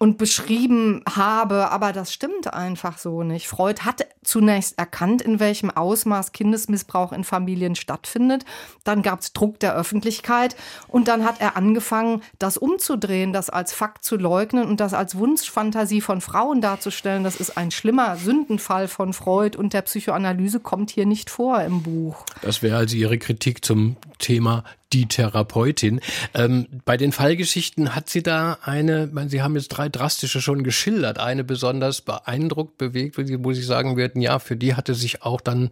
und 0.02 0.16
beschrieben 0.16 1.02
habe, 1.06 1.70
aber 1.70 1.92
das 1.92 2.10
stimmt 2.10 2.54
einfach 2.54 2.96
so 2.96 3.22
nicht. 3.22 3.48
Freud 3.48 3.82
hat 3.82 4.06
zunächst 4.22 4.78
erkannt, 4.78 5.20
in 5.20 5.40
welchem 5.40 5.70
Ausmaß 5.70 6.32
Kindesmissbrauch 6.32 7.12
in 7.12 7.22
Familien 7.22 7.74
stattfindet. 7.74 8.46
Dann 8.82 9.02
gab 9.02 9.20
es 9.20 9.34
Druck 9.34 9.60
der 9.60 9.76
Öffentlichkeit 9.76 10.56
und 10.88 11.06
dann 11.06 11.26
hat 11.26 11.42
er 11.42 11.54
angefangen, 11.54 12.22
das 12.38 12.56
umzudrehen, 12.56 13.34
das 13.34 13.50
als 13.50 13.74
Fakt 13.74 14.02
zu 14.02 14.16
leugnen 14.16 14.66
und 14.66 14.80
das 14.80 14.94
als 14.94 15.16
Wunschfantasie 15.16 16.00
von 16.00 16.22
Frauen 16.22 16.62
darzustellen. 16.62 17.22
Das 17.22 17.36
ist 17.36 17.58
ein 17.58 17.70
schlimmer 17.70 18.16
Sündenfall 18.16 18.88
von 18.88 19.12
Freud 19.12 19.58
und 19.58 19.74
der 19.74 19.82
Psychoanalyse 19.82 20.60
kommt 20.60 20.88
hier 20.88 21.04
nicht 21.04 21.28
vor 21.28 21.60
im 21.60 21.82
Buch. 21.82 22.24
Das 22.40 22.62
wäre 22.62 22.78
also 22.78 22.96
Ihre 22.96 23.18
Kritik 23.18 23.66
zum 23.66 23.96
Thema 24.18 24.64
die 24.92 25.06
Therapeutin. 25.06 26.00
Ähm, 26.34 26.66
bei 26.84 26.96
den 26.96 27.12
Fallgeschichten 27.12 27.94
hat 27.94 28.08
sie 28.08 28.22
da 28.22 28.58
eine, 28.62 29.08
meine, 29.12 29.30
Sie 29.30 29.42
haben 29.42 29.56
jetzt 29.56 29.68
drei 29.68 29.88
drastische 29.88 30.40
schon 30.40 30.64
geschildert, 30.64 31.18
eine 31.18 31.44
besonders 31.44 32.00
beeindruckt, 32.00 32.78
bewegt, 32.78 33.16
wo 33.18 33.52
Sie 33.52 33.62
sagen 33.62 33.96
würden, 33.96 34.20
ja, 34.20 34.38
für 34.38 34.56
die 34.56 34.74
hatte 34.74 34.94
sich 34.94 35.22
auch 35.22 35.40
dann 35.40 35.70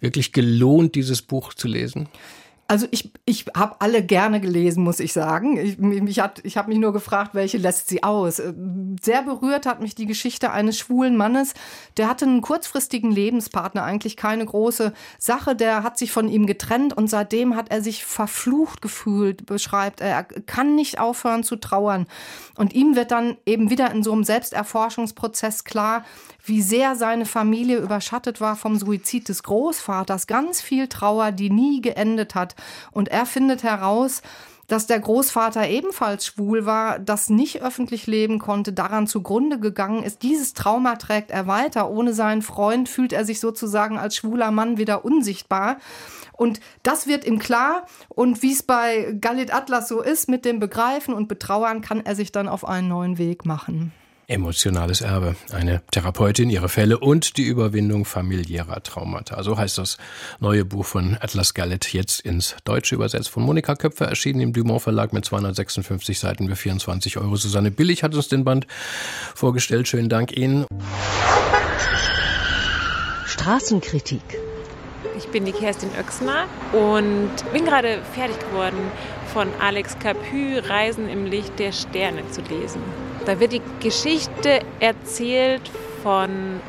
wirklich 0.00 0.32
gelohnt, 0.32 0.94
dieses 0.94 1.22
Buch 1.22 1.54
zu 1.54 1.68
lesen. 1.68 2.08
Also 2.68 2.86
ich, 2.90 3.12
ich 3.24 3.46
habe 3.56 3.76
alle 3.80 4.02
gerne 4.02 4.40
gelesen, 4.40 4.82
muss 4.82 4.98
ich 4.98 5.12
sagen. 5.12 5.56
Ich, 5.56 5.78
mich 5.78 6.18
hat, 6.18 6.40
ich 6.44 6.56
habe 6.56 6.68
mich 6.68 6.78
nur 6.78 6.92
gefragt, 6.92 7.34
welche 7.34 7.58
lässt 7.58 7.88
sie 7.88 8.02
aus. 8.02 8.40
Äh, 8.40 8.54
sehr 9.00 9.22
berührt 9.22 9.66
hat 9.66 9.80
mich 9.80 9.94
die 9.94 10.06
Geschichte 10.06 10.50
eines 10.50 10.78
schwulen 10.78 11.16
Mannes. 11.16 11.54
Der 11.96 12.08
hatte 12.08 12.24
einen 12.24 12.40
kurzfristigen 12.40 13.12
Lebenspartner, 13.12 13.84
eigentlich 13.84 14.16
keine 14.16 14.44
große 14.44 14.92
Sache. 15.18 15.54
Der 15.54 15.84
hat 15.84 15.96
sich 15.96 16.10
von 16.10 16.28
ihm 16.28 16.46
getrennt 16.46 16.96
und 16.96 17.08
seitdem 17.08 17.54
hat 17.54 17.70
er 17.70 17.82
sich 17.82 18.04
verflucht 18.04 18.82
gefühlt, 18.82 19.46
beschreibt 19.46 20.00
er. 20.00 20.08
Er 20.08 20.24
kann 20.24 20.74
nicht 20.74 20.98
aufhören 20.98 21.44
zu 21.44 21.56
trauern. 21.56 22.06
Und 22.56 22.74
ihm 22.74 22.96
wird 22.96 23.12
dann 23.12 23.36
eben 23.46 23.70
wieder 23.70 23.92
in 23.92 24.02
so 24.02 24.12
einem 24.12 24.24
Selbsterforschungsprozess 24.24 25.64
klar, 25.64 26.04
wie 26.46 26.62
sehr 26.62 26.96
seine 26.96 27.26
Familie 27.26 27.78
überschattet 27.78 28.40
war 28.40 28.56
vom 28.56 28.76
Suizid 28.76 29.28
des 29.28 29.42
Großvaters. 29.42 30.26
Ganz 30.26 30.60
viel 30.60 30.88
Trauer, 30.88 31.32
die 31.32 31.50
nie 31.50 31.80
geendet 31.80 32.34
hat. 32.34 32.54
Und 32.92 33.08
er 33.08 33.26
findet 33.26 33.62
heraus, 33.62 34.22
dass 34.66 34.86
der 34.86 34.98
Großvater 34.98 35.68
ebenfalls 35.68 36.26
schwul 36.26 36.66
war, 36.66 36.98
das 36.98 37.30
nicht 37.30 37.62
öffentlich 37.62 38.06
leben 38.06 38.38
konnte, 38.38 38.72
daran 38.72 39.06
zugrunde 39.06 39.60
gegangen 39.60 40.02
ist. 40.02 40.22
Dieses 40.22 40.54
Trauma 40.54 40.96
trägt 40.96 41.30
er 41.30 41.46
weiter. 41.46 41.88
Ohne 41.90 42.12
seinen 42.12 42.42
Freund 42.42 42.88
fühlt 42.88 43.12
er 43.12 43.24
sich 43.24 43.38
sozusagen 43.40 43.98
als 43.98 44.16
schwuler 44.16 44.50
Mann 44.50 44.76
wieder 44.76 45.04
unsichtbar. 45.04 45.76
Und 46.32 46.60
das 46.82 47.06
wird 47.06 47.24
ihm 47.24 47.38
klar. 47.38 47.86
Und 48.08 48.42
wie 48.42 48.52
es 48.52 48.62
bei 48.62 49.16
Galit 49.20 49.54
Atlas 49.54 49.88
so 49.88 50.02
ist, 50.02 50.28
mit 50.28 50.44
dem 50.44 50.58
Begreifen 50.58 51.14
und 51.14 51.28
Betrauern 51.28 51.80
kann 51.80 52.04
er 52.04 52.16
sich 52.16 52.32
dann 52.32 52.48
auf 52.48 52.66
einen 52.66 52.88
neuen 52.88 53.18
Weg 53.18 53.44
machen. 53.46 53.92
Emotionales 54.28 55.02
Erbe, 55.02 55.36
eine 55.52 55.82
Therapeutin, 55.92 56.50
ihre 56.50 56.68
Fälle 56.68 56.98
und 56.98 57.36
die 57.36 57.44
Überwindung 57.44 58.04
familiärer 58.04 58.82
Traumata. 58.82 59.42
So 59.44 59.56
heißt 59.56 59.78
das 59.78 59.98
neue 60.40 60.64
Buch 60.64 60.84
von 60.84 61.16
Atlas 61.20 61.54
Gallet, 61.54 61.92
jetzt 61.92 62.20
ins 62.20 62.56
Deutsche 62.64 62.96
übersetzt 62.96 63.28
von 63.28 63.44
Monika 63.44 63.76
Köpfer, 63.76 64.06
erschienen 64.06 64.40
im 64.40 64.52
Dumont 64.52 64.82
Verlag 64.82 65.12
mit 65.12 65.24
256 65.24 66.18
Seiten 66.18 66.48
für 66.48 66.56
24 66.56 67.18
Euro. 67.18 67.36
Susanne 67.36 67.70
Billig 67.70 68.02
hat 68.02 68.14
uns 68.14 68.26
den 68.26 68.44
Band 68.44 68.66
vorgestellt. 69.34 69.86
Schönen 69.86 70.08
Dank 70.08 70.36
Ihnen. 70.36 70.66
Straßenkritik. 73.26 74.22
Ich 75.16 75.28
bin 75.28 75.46
die 75.46 75.52
Kerstin 75.52 75.88
Oechsner 75.98 76.44
und 76.72 77.30
bin 77.52 77.64
gerade 77.64 78.02
fertig 78.12 78.38
geworden, 78.50 78.90
von 79.32 79.48
Alex 79.60 79.98
Capu 79.98 80.58
Reisen 80.68 81.08
im 81.08 81.24
Licht 81.24 81.58
der 81.58 81.72
Sterne 81.72 82.28
zu 82.30 82.42
lesen. 82.42 82.82
Da 83.24 83.40
wird 83.40 83.52
die 83.52 83.62
Geschichte 83.80 84.60
erzählt 84.78 85.62
von 86.02 86.60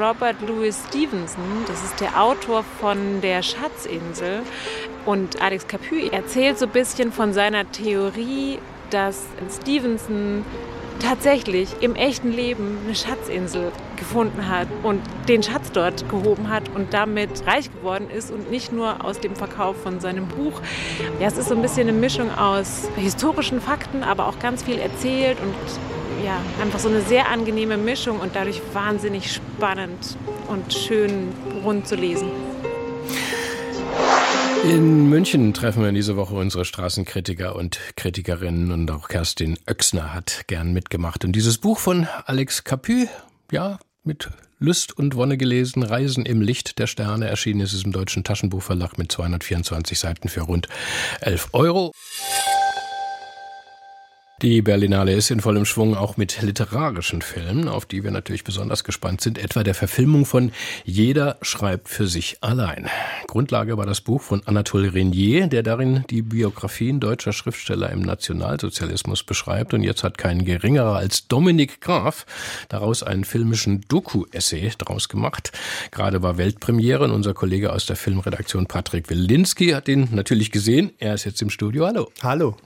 Robert 0.00 0.36
Louis 0.46 0.78
Stevenson, 0.88 1.64
das 1.66 1.84
ist 1.84 2.00
der 2.00 2.22
Autor 2.22 2.64
von 2.80 3.20
Der 3.20 3.42
Schatzinsel. 3.42 4.40
Und 5.04 5.42
Alex 5.42 5.66
Capu 5.66 6.08
erzählt 6.10 6.58
so 6.58 6.66
ein 6.66 6.72
bisschen 6.72 7.12
von 7.12 7.34
seiner 7.34 7.70
Theorie, 7.70 8.58
dass 8.88 9.24
Stevenson 9.60 10.44
tatsächlich 11.00 11.68
im 11.80 11.94
echten 11.94 12.32
Leben 12.32 12.78
eine 12.84 12.94
Schatzinsel 12.94 13.72
gefunden 13.96 14.48
hat 14.48 14.68
und 14.82 15.00
den 15.28 15.42
Schatz 15.42 15.72
dort 15.72 16.08
gehoben 16.08 16.48
hat 16.48 16.68
und 16.74 16.92
damit 16.94 17.46
reich 17.46 17.72
geworden 17.72 18.08
ist 18.10 18.30
und 18.30 18.50
nicht 18.50 18.72
nur 18.72 19.04
aus 19.04 19.20
dem 19.20 19.34
Verkauf 19.34 19.76
von 19.82 20.00
seinem 20.00 20.26
Buch. 20.28 20.60
Ja, 21.18 21.28
es 21.28 21.36
ist 21.36 21.48
so 21.48 21.54
ein 21.54 21.62
bisschen 21.62 21.88
eine 21.88 21.98
Mischung 21.98 22.30
aus 22.36 22.88
historischen 22.96 23.60
Fakten, 23.60 24.02
aber 24.02 24.28
auch 24.28 24.38
ganz 24.38 24.62
viel 24.62 24.78
erzählt 24.78 25.38
und 25.40 25.54
ja, 26.24 26.36
einfach 26.62 26.78
so 26.78 26.88
eine 26.88 27.00
sehr 27.00 27.28
angenehme 27.28 27.76
Mischung 27.76 28.20
und 28.20 28.36
dadurch 28.36 28.60
wahnsinnig 28.72 29.32
spannend 29.32 30.16
und 30.48 30.72
schön 30.72 31.32
rund 31.64 31.86
zu 31.86 31.94
lesen. 31.94 32.30
In 34.64 35.08
München 35.08 35.54
treffen 35.54 35.82
wir 35.82 35.90
diese 35.90 36.16
Woche 36.16 36.34
unsere 36.34 36.66
Straßenkritiker 36.66 37.56
und 37.56 37.80
Kritikerinnen 37.96 38.70
und 38.72 38.90
auch 38.90 39.08
Kerstin 39.08 39.58
Oechsner 39.66 40.12
hat 40.12 40.42
gern 40.48 40.74
mitgemacht. 40.74 41.24
Und 41.24 41.32
dieses 41.32 41.56
Buch 41.56 41.78
von 41.78 42.06
Alex 42.26 42.62
Capu, 42.62 43.06
ja, 43.50 43.78
mit 44.04 44.28
Lust 44.58 44.96
und 44.96 45.14
Wonne 45.14 45.38
gelesen, 45.38 45.82
Reisen 45.82 46.26
im 46.26 46.42
Licht 46.42 46.78
der 46.78 46.86
Sterne, 46.86 47.26
erschienen 47.26 47.60
ist 47.60 47.72
es 47.72 47.84
im 47.84 47.92
Deutschen 47.92 48.22
Taschenbuchverlag 48.22 48.98
mit 48.98 49.10
224 49.10 49.98
Seiten 49.98 50.28
für 50.28 50.42
rund 50.42 50.68
11 51.22 51.48
Euro. 51.52 51.92
Die 54.42 54.62
Berlinale 54.62 55.12
ist 55.12 55.30
in 55.30 55.40
vollem 55.40 55.66
Schwung 55.66 55.94
auch 55.94 56.16
mit 56.16 56.40
literarischen 56.40 57.20
Filmen, 57.20 57.68
auf 57.68 57.84
die 57.84 58.02
wir 58.02 58.10
natürlich 58.10 58.42
besonders 58.42 58.84
gespannt 58.84 59.20
sind, 59.20 59.36
etwa 59.36 59.62
der 59.62 59.74
Verfilmung 59.74 60.24
von 60.24 60.52
Jeder 60.82 61.36
schreibt 61.42 61.90
für 61.90 62.06
sich 62.06 62.38
allein. 62.40 62.88
Grundlage 63.26 63.76
war 63.76 63.84
das 63.84 64.00
Buch 64.00 64.22
von 64.22 64.40
Anatole 64.46 64.94
Renier, 64.94 65.46
der 65.46 65.62
darin 65.62 66.04
die 66.08 66.22
Biografien 66.22 67.00
deutscher 67.00 67.34
Schriftsteller 67.34 67.90
im 67.90 68.00
Nationalsozialismus 68.00 69.24
beschreibt. 69.24 69.74
Und 69.74 69.82
jetzt 69.82 70.04
hat 70.04 70.16
kein 70.16 70.46
geringerer 70.46 70.96
als 70.96 71.28
Dominik 71.28 71.82
Graf 71.82 72.24
daraus 72.70 73.02
einen 73.02 73.24
filmischen 73.24 73.82
Doku-Essay 73.88 74.72
draus 74.78 75.10
gemacht. 75.10 75.52
Gerade 75.90 76.22
war 76.22 76.38
Weltpremiere 76.38 77.04
und 77.04 77.10
unser 77.10 77.34
Kollege 77.34 77.74
aus 77.74 77.84
der 77.84 77.96
Filmredaktion 77.96 78.64
Patrick 78.64 79.10
Wilinski 79.10 79.72
hat 79.72 79.86
ihn 79.86 80.08
natürlich 80.12 80.50
gesehen. 80.50 80.92
Er 80.96 81.12
ist 81.12 81.26
jetzt 81.26 81.42
im 81.42 81.50
Studio. 81.50 81.86
Hallo. 81.86 82.10
Hallo. 82.22 82.56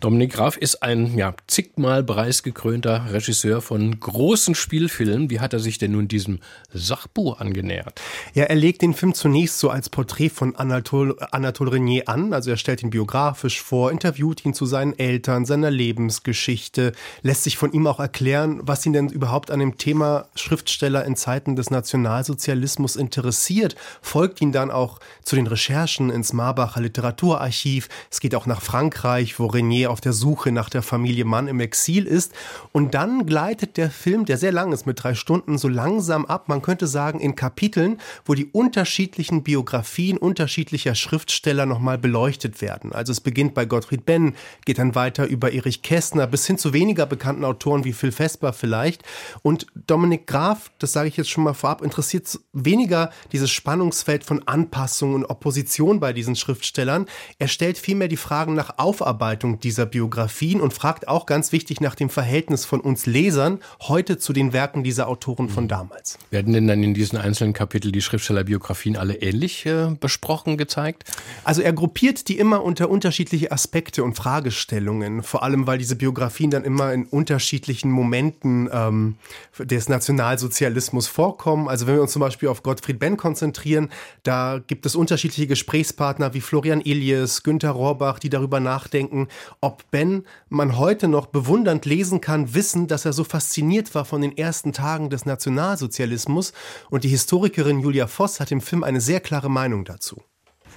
Dominik 0.00 0.32
Graf 0.32 0.56
ist 0.56 0.82
ein 0.82 1.09
ja, 1.16 1.34
zigmal 1.46 2.02
preisgekrönter 2.02 3.12
Regisseur 3.12 3.60
von 3.60 3.98
großen 3.98 4.54
Spielfilmen. 4.54 5.30
Wie 5.30 5.40
hat 5.40 5.52
er 5.52 5.58
sich 5.58 5.78
denn 5.78 5.92
nun 5.92 6.08
diesem 6.08 6.40
Sachbuch 6.72 7.40
angenähert? 7.40 8.00
Ja, 8.34 8.44
er 8.44 8.54
legt 8.54 8.82
den 8.82 8.94
Film 8.94 9.14
zunächst 9.14 9.58
so 9.58 9.70
als 9.70 9.88
Porträt 9.88 10.30
von 10.30 10.56
Anatole, 10.56 11.16
Anatole 11.32 11.72
Renier 11.72 12.08
an. 12.08 12.32
Also 12.32 12.50
er 12.50 12.56
stellt 12.56 12.82
ihn 12.82 12.90
biografisch 12.90 13.60
vor, 13.60 13.90
interviewt 13.90 14.44
ihn 14.44 14.54
zu 14.54 14.66
seinen 14.66 14.98
Eltern, 14.98 15.44
seiner 15.44 15.70
Lebensgeschichte, 15.70 16.92
lässt 17.22 17.44
sich 17.44 17.56
von 17.56 17.72
ihm 17.72 17.86
auch 17.86 18.00
erklären, 18.00 18.60
was 18.62 18.86
ihn 18.86 18.92
denn 18.92 19.08
überhaupt 19.08 19.50
an 19.50 19.60
dem 19.60 19.78
Thema 19.78 20.28
Schriftsteller 20.34 21.04
in 21.04 21.16
Zeiten 21.16 21.56
des 21.56 21.70
Nationalsozialismus 21.70 22.96
interessiert, 22.96 23.74
folgt 24.00 24.40
ihn 24.40 24.52
dann 24.52 24.70
auch 24.70 25.00
zu 25.24 25.36
den 25.36 25.46
Recherchen 25.46 26.10
ins 26.10 26.32
Marbacher 26.32 26.80
Literaturarchiv. 26.80 27.88
Es 28.10 28.20
geht 28.20 28.34
auch 28.34 28.46
nach 28.46 28.62
Frankreich, 28.62 29.38
wo 29.38 29.46
Renier 29.46 29.90
auf 29.90 30.00
der 30.00 30.12
Suche 30.12 30.52
nach 30.52 30.70
der 30.70 30.82
Familie 30.82 30.99
Familie 31.00 31.24
Mann 31.24 31.48
im 31.48 31.60
Exil 31.60 32.06
ist. 32.06 32.34
Und 32.72 32.92
dann 32.92 33.24
gleitet 33.24 33.78
der 33.78 33.90
Film, 33.90 34.26
der 34.26 34.36
sehr 34.36 34.52
lang 34.52 34.70
ist 34.72 34.86
mit 34.86 35.02
drei 35.02 35.14
Stunden, 35.14 35.56
so 35.56 35.66
langsam 35.66 36.26
ab. 36.26 36.50
Man 36.50 36.60
könnte 36.60 36.86
sagen, 36.86 37.20
in 37.20 37.36
Kapiteln, 37.36 37.98
wo 38.26 38.34
die 38.34 38.50
unterschiedlichen 38.52 39.42
Biografien 39.42 40.18
unterschiedlicher 40.18 40.94
Schriftsteller 40.94 41.64
nochmal 41.64 41.96
beleuchtet 41.96 42.60
werden. 42.60 42.92
Also 42.92 43.12
es 43.12 43.22
beginnt 43.22 43.54
bei 43.54 43.64
Gottfried 43.64 44.04
Benn, 44.04 44.34
geht 44.66 44.78
dann 44.78 44.94
weiter 44.94 45.26
über 45.26 45.52
Erich 45.52 45.80
Kästner 45.80 46.26
bis 46.26 46.46
hin 46.46 46.58
zu 46.58 46.74
weniger 46.74 47.06
bekannten 47.06 47.46
Autoren 47.46 47.84
wie 47.84 47.94
Phil 47.94 48.12
Vesper 48.12 48.52
vielleicht. 48.52 49.02
Und 49.40 49.68
Dominik 49.86 50.26
Graf, 50.26 50.70
das 50.80 50.92
sage 50.92 51.08
ich 51.08 51.16
jetzt 51.16 51.30
schon 51.30 51.44
mal 51.44 51.54
vorab, 51.54 51.80
interessiert 51.80 52.38
weniger 52.52 53.10
dieses 53.32 53.50
Spannungsfeld 53.50 54.22
von 54.22 54.46
Anpassung 54.46 55.14
und 55.14 55.24
Opposition 55.24 55.98
bei 55.98 56.12
diesen 56.12 56.36
Schriftstellern. 56.36 57.06
Er 57.38 57.48
stellt 57.48 57.78
vielmehr 57.78 58.08
die 58.08 58.18
Fragen 58.18 58.52
nach 58.52 58.74
Aufarbeitung 58.76 59.60
dieser 59.60 59.86
Biografien 59.86 60.60
und 60.60 60.74
fragt 60.74 60.89
fragt 60.90 61.06
auch 61.06 61.24
ganz 61.24 61.52
wichtig 61.52 61.80
nach 61.80 61.94
dem 61.94 62.10
Verhältnis 62.10 62.64
von 62.64 62.80
uns 62.80 63.06
Lesern 63.06 63.60
heute 63.82 64.18
zu 64.18 64.32
den 64.32 64.52
Werken 64.52 64.82
dieser 64.82 65.06
Autoren 65.06 65.48
von 65.48 65.62
mhm. 65.62 65.68
damals. 65.68 66.18
Werden 66.30 66.52
denn 66.52 66.66
dann 66.66 66.82
in 66.82 66.94
diesen 66.94 67.16
einzelnen 67.16 67.52
Kapiteln 67.52 67.92
die 67.92 68.02
Schriftstellerbiografien 68.02 68.96
alle 68.96 69.14
ähnlich 69.14 69.64
äh, 69.66 69.94
besprochen, 70.00 70.56
gezeigt? 70.56 71.04
Also 71.44 71.62
er 71.62 71.72
gruppiert 71.72 72.26
die 72.26 72.40
immer 72.40 72.64
unter 72.64 72.90
unterschiedliche 72.90 73.52
Aspekte 73.52 74.02
und 74.02 74.14
Fragestellungen, 74.14 75.22
vor 75.22 75.44
allem 75.44 75.68
weil 75.68 75.78
diese 75.78 75.94
Biografien 75.94 76.50
dann 76.50 76.64
immer 76.64 76.92
in 76.92 77.04
unterschiedlichen 77.04 77.92
Momenten 77.92 78.68
ähm, 78.72 79.14
des 79.60 79.88
Nationalsozialismus 79.88 81.06
vorkommen. 81.06 81.68
Also 81.68 81.86
wenn 81.86 81.94
wir 81.94 82.02
uns 82.02 82.10
zum 82.10 82.20
Beispiel 82.20 82.48
auf 82.48 82.64
Gottfried 82.64 82.98
Benn 82.98 83.16
konzentrieren, 83.16 83.90
da 84.24 84.58
gibt 84.66 84.86
es 84.86 84.96
unterschiedliche 84.96 85.46
Gesprächspartner 85.46 86.34
wie 86.34 86.40
Florian 86.40 86.84
Elias, 86.84 87.44
Günter 87.44 87.70
Rohrbach, 87.70 88.18
die 88.18 88.28
darüber 88.28 88.58
nachdenken, 88.58 89.28
ob 89.60 89.88
Ben 89.92 90.24
man 90.48 90.79
heute 90.80 91.06
noch 91.06 91.26
bewundernd 91.26 91.84
lesen 91.84 92.20
kann, 92.20 92.54
wissen, 92.54 92.88
dass 92.88 93.04
er 93.04 93.12
so 93.12 93.22
fasziniert 93.22 93.94
war 93.94 94.04
von 94.04 94.20
den 94.20 94.36
ersten 94.36 94.72
Tagen 94.72 95.10
des 95.10 95.26
Nationalsozialismus. 95.26 96.52
Und 96.90 97.04
die 97.04 97.08
Historikerin 97.08 97.78
Julia 97.78 98.08
Voss 98.08 98.40
hat 98.40 98.50
im 98.50 98.60
Film 98.60 98.82
eine 98.82 99.00
sehr 99.00 99.20
klare 99.20 99.48
Meinung 99.48 99.84
dazu. 99.84 100.20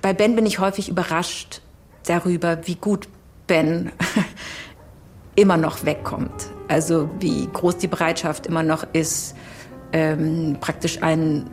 Bei 0.03 0.13
Ben 0.13 0.35
bin 0.35 0.45
ich 0.45 0.59
häufig 0.59 0.89
überrascht 0.89 1.61
darüber, 2.05 2.67
wie 2.67 2.75
gut 2.75 3.07
Ben 3.47 3.91
immer 5.35 5.57
noch 5.57 5.85
wegkommt. 5.85 6.49
Also 6.67 7.09
wie 7.19 7.47
groß 7.51 7.77
die 7.77 7.87
Bereitschaft 7.87 8.45
immer 8.45 8.63
noch 8.63 8.85
ist, 8.93 9.35
ähm, 9.93 10.57
praktisch 10.59 11.01
einen 11.01 11.49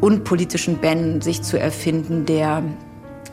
unpolitischen 0.00 0.78
Ben 0.78 1.20
sich 1.20 1.42
zu 1.42 1.58
erfinden, 1.58 2.24
der 2.24 2.62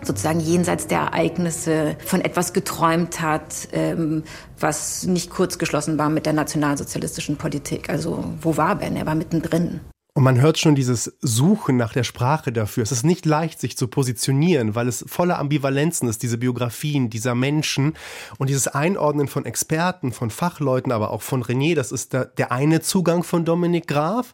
sozusagen 0.07 0.39
jenseits 0.39 0.87
der 0.87 0.99
Ereignisse 0.99 1.95
von 2.05 2.21
etwas 2.21 2.53
geträumt 2.53 3.21
hat, 3.21 3.67
ähm, 3.71 4.23
was 4.59 5.03
nicht 5.03 5.29
kurzgeschlossen 5.29 5.97
war 5.97 6.09
mit 6.09 6.25
der 6.25 6.33
nationalsozialistischen 6.33 7.37
Politik. 7.37 7.89
Also 7.89 8.23
wo 8.41 8.57
war 8.57 8.75
Ben? 8.75 8.95
Er 8.95 9.05
war 9.05 9.15
mittendrin. 9.15 9.81
Und 10.17 10.23
man 10.23 10.41
hört 10.41 10.57
schon 10.57 10.73
dieses 10.73 11.15
Suchen 11.21 11.77
nach 11.77 11.93
der 11.93 12.03
Sprache 12.03 12.51
dafür. 12.51 12.81
Es 12.81 12.91
ist 12.91 13.03
nicht 13.03 13.27
leicht, 13.27 13.59
sich 13.59 13.77
zu 13.77 13.87
positionieren, 13.87 14.73
weil 14.73 14.87
es 14.87 15.05
voller 15.07 15.37
Ambivalenzen 15.37 16.09
ist, 16.09 16.23
diese 16.23 16.39
Biografien 16.39 17.11
dieser 17.11 17.35
Menschen 17.35 17.93
und 18.39 18.49
dieses 18.49 18.67
Einordnen 18.67 19.27
von 19.27 19.45
Experten, 19.45 20.11
von 20.11 20.31
Fachleuten, 20.31 20.91
aber 20.91 21.11
auch 21.11 21.21
von 21.21 21.43
René. 21.43 21.75
Das 21.75 21.91
ist 21.91 22.13
der, 22.13 22.25
der 22.25 22.51
eine 22.51 22.81
Zugang 22.81 23.21
von 23.21 23.45
Dominik 23.45 23.85
Graf. 23.85 24.33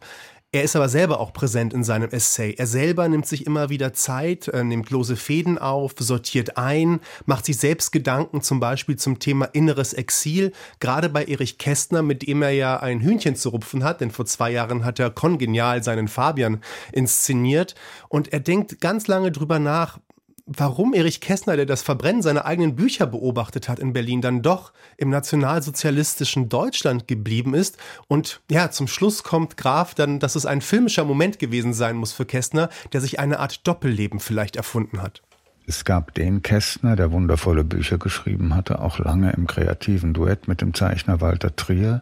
Er 0.54 0.62
ist 0.62 0.76
aber 0.76 0.88
selber 0.88 1.20
auch 1.20 1.34
präsent 1.34 1.74
in 1.74 1.84
seinem 1.84 2.12
Essay. 2.12 2.54
Er 2.56 2.68
selber 2.68 3.08
nimmt 3.08 3.26
sich 3.26 3.48
immer 3.48 3.70
wieder 3.70 3.92
Zeit, 3.94 4.50
äh, 4.50 4.64
nimmt 4.64 4.92
lose 4.92 5.16
Fäden 5.16 5.58
auf, 5.58 5.96
sortiert 5.98 6.58
ein, 6.58 7.00
macht 7.26 7.46
sich 7.46 7.58
selbst 7.58 7.92
Gedanken 7.92 8.44
zum 8.44 8.60
Beispiel 8.60 8.96
zum 8.96 9.18
Thema 9.18 9.46
inneres 9.46 9.94
Exil. 9.94 10.52
Gerade 10.80 11.10
bei 11.10 11.26
Erich 11.26 11.58
Kästner, 11.58 12.04
mit 12.04 12.28
dem 12.28 12.44
er 12.44 12.52
ja 12.52 12.80
ein 12.80 13.02
Hühnchen 13.02 13.36
zu 13.36 13.50
rupfen 13.50 13.84
hat, 13.84 14.00
denn 14.00 14.12
vor 14.12 14.28
zwei 14.28 14.52
Jahren 14.52 14.86
hat 14.86 15.00
er 15.00 15.10
kongenial 15.10 15.82
seinen 15.82 16.08
Fabian 16.08 16.62
inszeniert. 16.92 17.74
Und 18.08 18.32
er 18.32 18.40
denkt 18.40 18.80
ganz 18.80 19.08
lange 19.08 19.32
drüber 19.32 19.58
nach, 19.58 19.98
warum 20.46 20.94
Erich 20.94 21.22
Kästner, 21.22 21.56
der 21.56 21.66
das 21.66 21.82
Verbrennen 21.82 22.22
seiner 22.22 22.46
eigenen 22.46 22.76
Bücher 22.76 23.08
beobachtet 23.08 23.70
hat 23.70 23.80
in 23.80 23.94
Berlin, 23.94 24.22
dann 24.22 24.42
doch 24.42 24.74
im 24.98 25.10
nationalsozialistischen 25.10 26.50
Deutschland 26.50 27.08
geblieben 27.08 27.54
ist. 27.54 27.78
Und 28.08 28.42
ja, 28.52 28.70
zum 28.70 28.88
Schluss 28.88 29.24
kommt 29.24 29.58
Graf 29.58 29.96
dann, 29.96 30.20
dass 30.20 30.36
es 30.36 30.46
ein 30.46 30.62
filmischer 30.62 31.06
Moment 31.06 31.40
gewesen 31.40 31.74
sein 31.74 31.96
muss 31.96 32.12
für 32.12 32.26
Kästner, 32.26 32.70
der 32.92 33.02
sich 33.02 33.20
eine 33.20 33.40
Art 33.40 33.66
Doppelleben 33.68 34.20
vielleicht 34.20 34.56
erfunden 34.56 35.02
hat. 35.02 35.22
Es 35.66 35.86
gab 35.86 36.14
den 36.14 36.42
Kästner, 36.42 36.98
der 36.98 37.14
wundervolle 37.14 37.64
Bücher 37.64 37.98
geschrieben 37.98 38.54
hatte, 38.54 38.80
auch 38.80 39.00
lange 39.00 39.32
im 39.32 39.48
kreativen 39.48 40.14
Duett 40.14 40.50
mit 40.50 40.60
dem 40.60 40.74
Zeichner 40.74 41.22
Walter 41.22 41.56
Trier. 41.56 42.02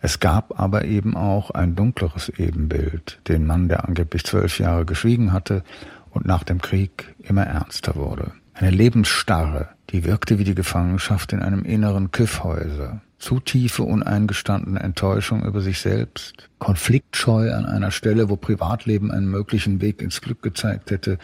Es 0.00 0.18
gab 0.18 0.58
aber 0.58 0.86
eben 0.86 1.14
auch 1.14 1.50
ein 1.50 1.74
dunkleres 1.74 2.30
Ebenbild, 2.30 3.18
den 3.28 3.44
Mann, 3.44 3.68
der 3.68 3.86
angeblich 3.86 4.24
zwölf 4.24 4.58
Jahre 4.58 4.86
geschwiegen 4.86 5.32
hatte 5.34 5.62
und 6.16 6.26
nach 6.26 6.44
dem 6.44 6.60
Krieg 6.60 7.14
immer 7.22 7.44
ernster 7.44 7.94
wurde. 7.94 8.32
Eine 8.54 8.70
Lebensstarre, 8.70 9.68
die 9.90 10.04
wirkte 10.04 10.38
wie 10.38 10.44
die 10.44 10.54
Gefangenschaft 10.54 11.32
in 11.32 11.40
einem 11.40 11.62
inneren 11.62 12.10
Kiffhäuser. 12.10 13.02
Zu 13.18 13.38
tiefe, 13.38 13.82
uneingestandene 13.82 14.80
Enttäuschung 14.80 15.44
über 15.44 15.60
sich 15.60 15.78
selbst, 15.78 16.48
Konfliktscheu 16.58 17.52
an 17.52 17.66
einer 17.66 17.90
Stelle, 17.90 18.28
wo 18.28 18.36
Privatleben 18.36 19.10
einen 19.10 19.28
möglichen 19.28 19.80
Weg 19.80 20.00
ins 20.00 20.20
Glück 20.20 20.42
gezeigt 20.42 20.90
hätte, 20.90 21.18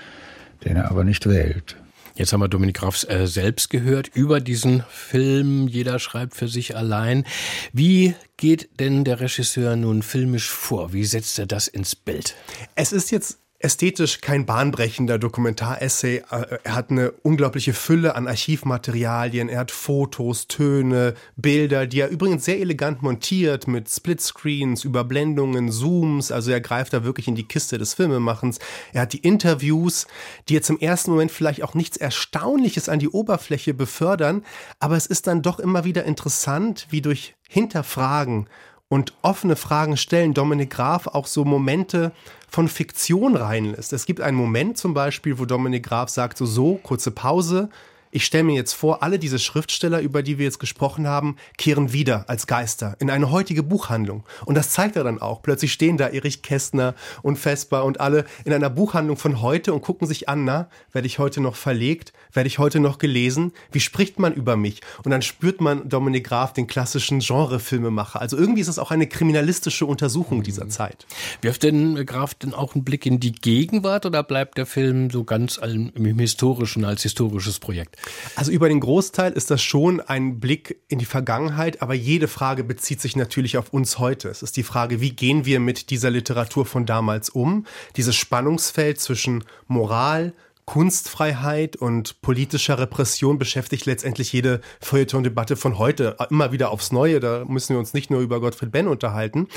den 0.64 0.76
er 0.76 0.90
aber 0.90 1.04
nicht 1.04 1.26
wählt. 1.26 1.76
Jetzt 2.14 2.34
haben 2.34 2.40
wir 2.40 2.48
Dominik 2.48 2.76
Grafs 2.76 3.04
äh, 3.04 3.26
selbst 3.26 3.70
gehört 3.70 4.08
über 4.14 4.40
diesen 4.40 4.84
Film. 4.90 5.68
Jeder 5.68 5.98
schreibt 5.98 6.36
für 6.36 6.48
sich 6.48 6.76
allein. 6.76 7.24
Wie 7.72 8.14
geht 8.36 8.68
denn 8.78 9.04
der 9.04 9.20
Regisseur 9.20 9.76
nun 9.76 10.02
filmisch 10.02 10.50
vor? 10.50 10.92
Wie 10.92 11.04
setzt 11.04 11.38
er 11.38 11.46
das 11.46 11.68
ins 11.68 11.96
Bild? 11.96 12.36
Es 12.74 12.92
ist 12.92 13.10
jetzt 13.10 13.38
ästhetisch 13.62 14.20
kein 14.20 14.44
bahnbrechender 14.44 15.18
Dokumentaressay. 15.18 16.22
Äh, 16.30 16.58
er 16.64 16.74
hat 16.74 16.90
eine 16.90 17.12
unglaubliche 17.12 17.72
Fülle 17.72 18.14
an 18.16 18.26
Archivmaterialien. 18.26 19.48
Er 19.48 19.60
hat 19.60 19.70
Fotos, 19.70 20.48
Töne, 20.48 21.14
Bilder, 21.36 21.86
die 21.86 22.00
er 22.00 22.08
übrigens 22.08 22.44
sehr 22.44 22.58
elegant 22.58 23.02
montiert 23.02 23.68
mit 23.68 23.88
Splitscreens, 23.88 24.84
Überblendungen, 24.84 25.70
Zooms. 25.70 26.32
Also 26.32 26.50
er 26.50 26.60
greift 26.60 26.92
da 26.92 27.04
wirklich 27.04 27.28
in 27.28 27.34
die 27.34 27.46
Kiste 27.46 27.78
des 27.78 27.94
Filmemachens. 27.94 28.58
Er 28.92 29.02
hat 29.02 29.12
die 29.12 29.18
Interviews, 29.18 30.06
die 30.48 30.54
jetzt 30.54 30.70
im 30.70 30.78
ersten 30.78 31.12
Moment 31.12 31.30
vielleicht 31.30 31.62
auch 31.62 31.74
nichts 31.74 31.96
Erstaunliches 31.96 32.88
an 32.88 32.98
die 32.98 33.08
Oberfläche 33.08 33.74
befördern. 33.74 34.44
Aber 34.80 34.96
es 34.96 35.06
ist 35.06 35.26
dann 35.26 35.42
doch 35.42 35.58
immer 35.60 35.84
wieder 35.84 36.04
interessant, 36.04 36.86
wie 36.90 37.00
durch 37.00 37.34
Hinterfragen 37.48 38.48
und 38.92 39.14
offene 39.22 39.56
Fragen 39.56 39.96
stellen 39.96 40.34
Dominik 40.34 40.68
Graf 40.68 41.06
auch 41.06 41.26
so 41.26 41.46
Momente 41.46 42.12
von 42.46 42.68
Fiktion 42.68 43.36
reinlässt. 43.36 43.94
Es 43.94 44.04
gibt 44.04 44.20
einen 44.20 44.36
Moment 44.36 44.76
zum 44.76 44.92
Beispiel, 44.92 45.38
wo 45.38 45.46
Dominik 45.46 45.86
Graf 45.86 46.10
sagt, 46.10 46.36
so, 46.36 46.44
so, 46.44 46.74
kurze 46.74 47.10
Pause, 47.10 47.70
ich 48.14 48.26
stelle 48.26 48.44
mir 48.44 48.54
jetzt 48.54 48.74
vor, 48.74 49.02
alle 49.02 49.18
diese 49.18 49.38
Schriftsteller, 49.38 50.00
über 50.00 50.22
die 50.22 50.36
wir 50.36 50.44
jetzt 50.44 50.60
gesprochen 50.60 51.08
haben, 51.08 51.36
kehren 51.56 51.94
wieder 51.94 52.28
als 52.28 52.46
Geister 52.46 52.94
in 53.00 53.08
eine 53.08 53.30
heutige 53.30 53.62
Buchhandlung. 53.62 54.24
Und 54.44 54.54
das 54.54 54.70
zeigt 54.70 54.96
er 54.96 55.04
dann 55.04 55.20
auch. 55.20 55.42
Plötzlich 55.42 55.72
stehen 55.72 55.96
da 55.96 56.08
Erich 56.08 56.42
Kästner 56.42 56.94
und 57.22 57.38
Vesper 57.38 57.86
und 57.86 58.00
alle 58.00 58.26
in 58.44 58.52
einer 58.52 58.68
Buchhandlung 58.68 59.16
von 59.16 59.40
heute 59.40 59.72
und 59.72 59.80
gucken 59.80 60.06
sich 60.06 60.28
an, 60.28 60.44
na, 60.44 60.68
werde 60.92 61.06
ich 61.06 61.18
heute 61.18 61.40
noch 61.40 61.56
verlegt? 61.56 62.12
Werde 62.34 62.48
ich 62.48 62.58
heute 62.58 62.80
noch 62.80 62.98
gelesen? 62.98 63.52
Wie 63.72 63.80
spricht 63.80 64.18
man 64.18 64.34
über 64.34 64.56
mich? 64.56 64.82
Und 65.04 65.10
dann 65.10 65.22
spürt 65.22 65.62
man 65.62 65.88
Dominik 65.88 66.24
Graf, 66.24 66.52
den 66.52 66.66
klassischen 66.66 67.20
Genrefilmemacher. 67.20 68.20
Also 68.20 68.36
irgendwie 68.36 68.60
ist 68.60 68.68
es 68.68 68.78
auch 68.78 68.90
eine 68.90 69.06
kriminalistische 69.06 69.86
Untersuchung 69.86 70.42
dieser 70.42 70.68
Zeit. 70.68 71.06
Wirft 71.40 71.62
denn 71.62 72.04
Graf 72.04 72.34
denn 72.34 72.52
auch 72.52 72.74
einen 72.74 72.84
Blick 72.84 73.06
in 73.06 73.20
die 73.20 73.32
Gegenwart 73.32 74.04
oder 74.04 74.22
bleibt 74.22 74.58
der 74.58 74.66
Film 74.66 75.08
so 75.08 75.24
ganz 75.24 75.56
im 75.56 76.18
Historischen 76.18 76.84
als 76.84 77.02
historisches 77.04 77.58
Projekt? 77.58 78.01
Also 78.36 78.50
über 78.52 78.68
den 78.68 78.80
Großteil 78.80 79.32
ist 79.32 79.50
das 79.50 79.62
schon 79.62 80.00
ein 80.00 80.40
Blick 80.40 80.80
in 80.88 80.98
die 80.98 81.04
Vergangenheit, 81.04 81.82
aber 81.82 81.94
jede 81.94 82.28
Frage 82.28 82.64
bezieht 82.64 83.00
sich 83.00 83.16
natürlich 83.16 83.58
auf 83.58 83.72
uns 83.72 83.98
heute. 83.98 84.28
Es 84.28 84.42
ist 84.42 84.56
die 84.56 84.62
Frage, 84.62 85.00
wie 85.00 85.10
gehen 85.10 85.44
wir 85.44 85.60
mit 85.60 85.90
dieser 85.90 86.10
Literatur 86.10 86.66
von 86.66 86.86
damals 86.86 87.30
um? 87.30 87.66
Dieses 87.96 88.16
Spannungsfeld 88.16 89.00
zwischen 89.00 89.44
Moral, 89.66 90.32
Kunstfreiheit 90.64 91.76
und 91.76 92.22
politischer 92.22 92.78
Repression 92.78 93.38
beschäftigt 93.38 93.84
letztendlich 93.84 94.32
jede 94.32 94.60
Feuilleton-Debatte 94.80 95.56
von 95.56 95.78
heute 95.78 96.16
immer 96.30 96.52
wieder 96.52 96.70
aufs 96.70 96.92
Neue. 96.92 97.20
Da 97.20 97.44
müssen 97.46 97.74
wir 97.74 97.78
uns 97.78 97.94
nicht 97.94 98.10
nur 98.10 98.20
über 98.20 98.40
Gottfried 98.40 98.70
Benn 98.70 98.86
unterhalten. 98.86 99.48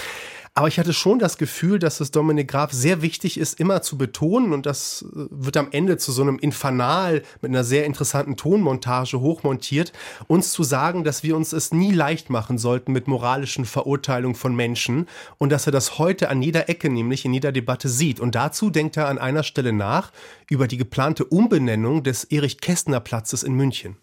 Aber 0.57 0.69
ich 0.69 0.79
hatte 0.79 0.93
schon 0.93 1.19
das 1.19 1.37
Gefühl, 1.37 1.79
dass 1.79 1.99
es 1.99 2.11
Dominik 2.11 2.47
Graf 2.47 2.71
sehr 2.71 3.01
wichtig 3.01 3.37
ist, 3.37 3.59
immer 3.59 3.81
zu 3.81 3.97
betonen, 3.97 4.53
und 4.53 4.65
das 4.65 5.03
äh, 5.13 5.25
wird 5.29 5.57
am 5.57 5.67
Ende 5.71 5.97
zu 5.97 6.13
so 6.13 6.21
einem 6.21 6.39
Infernal 6.39 7.23
mit 7.41 7.49
einer 7.49 7.65
sehr 7.65 7.85
interessanten 7.85 8.37
Tonmontage 8.37 9.19
hochmontiert, 9.19 9.91
uns 10.27 10.53
zu 10.53 10.63
sagen, 10.63 11.03
dass 11.03 11.23
wir 11.23 11.35
uns 11.35 11.51
es 11.51 11.73
nie 11.73 11.91
leicht 11.91 12.29
machen 12.29 12.57
sollten 12.57 12.93
mit 12.93 13.09
moralischen 13.09 13.65
Verurteilungen 13.65 14.35
von 14.35 14.55
Menschen 14.55 15.09
und 15.39 15.49
dass 15.49 15.65
er 15.65 15.73
das 15.73 15.99
heute 15.99 16.29
an 16.29 16.41
jeder 16.41 16.69
Ecke, 16.69 16.89
nämlich 16.89 17.25
in 17.25 17.33
jeder 17.33 17.51
Debatte 17.51 17.89
sieht. 17.89 18.21
Und 18.21 18.33
dazu 18.35 18.69
denkt 18.69 18.95
er 18.95 19.09
an 19.09 19.17
einer 19.17 19.43
Stelle 19.43 19.73
nach 19.73 20.13
über 20.49 20.69
die 20.69 20.77
geplante 20.77 21.25
Umbenennung 21.25 22.01
des 22.01 22.23
Erich 22.23 22.61
Kästner 22.61 23.01
Platzes 23.01 23.43
in 23.43 23.55
München. 23.55 23.97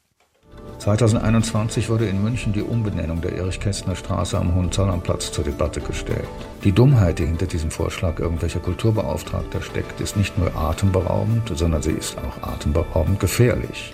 2021 0.78 1.88
wurde 1.88 2.06
in 2.06 2.22
München 2.22 2.52
die 2.52 2.62
Umbenennung 2.62 3.20
der 3.20 3.36
Erich-Kästner 3.36 3.94
Straße 3.94 4.36
am 4.36 4.54
Hohenzollerplatz 4.54 5.30
zur 5.30 5.44
Debatte 5.44 5.80
gestellt. 5.80 6.28
Die 6.64 6.72
Dummheit, 6.72 7.18
die 7.18 7.26
hinter 7.26 7.46
diesem 7.46 7.70
Vorschlag 7.70 8.18
irgendwelcher 8.18 8.60
Kulturbeauftragter 8.60 9.62
steckt, 9.62 10.00
ist 10.00 10.16
nicht 10.16 10.36
nur 10.38 10.54
atemberaubend, 10.56 11.52
sondern 11.54 11.82
sie 11.82 11.92
ist 11.92 12.16
auch 12.18 12.48
atemberaubend 12.48 13.20
gefährlich. 13.20 13.92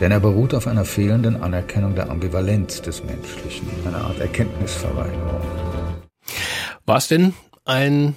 Denn 0.00 0.10
er 0.10 0.20
beruht 0.20 0.54
auf 0.54 0.66
einer 0.66 0.84
fehlenden 0.84 1.42
Anerkennung 1.42 1.94
der 1.94 2.10
Ambivalenz 2.10 2.82
des 2.82 3.04
Menschlichen, 3.04 3.68
einer 3.86 4.04
Art 4.04 4.18
Erkenntnisverweigerung. 4.18 5.40
War 6.86 6.96
es 6.96 7.08
denn 7.08 7.34
ein 7.64 8.16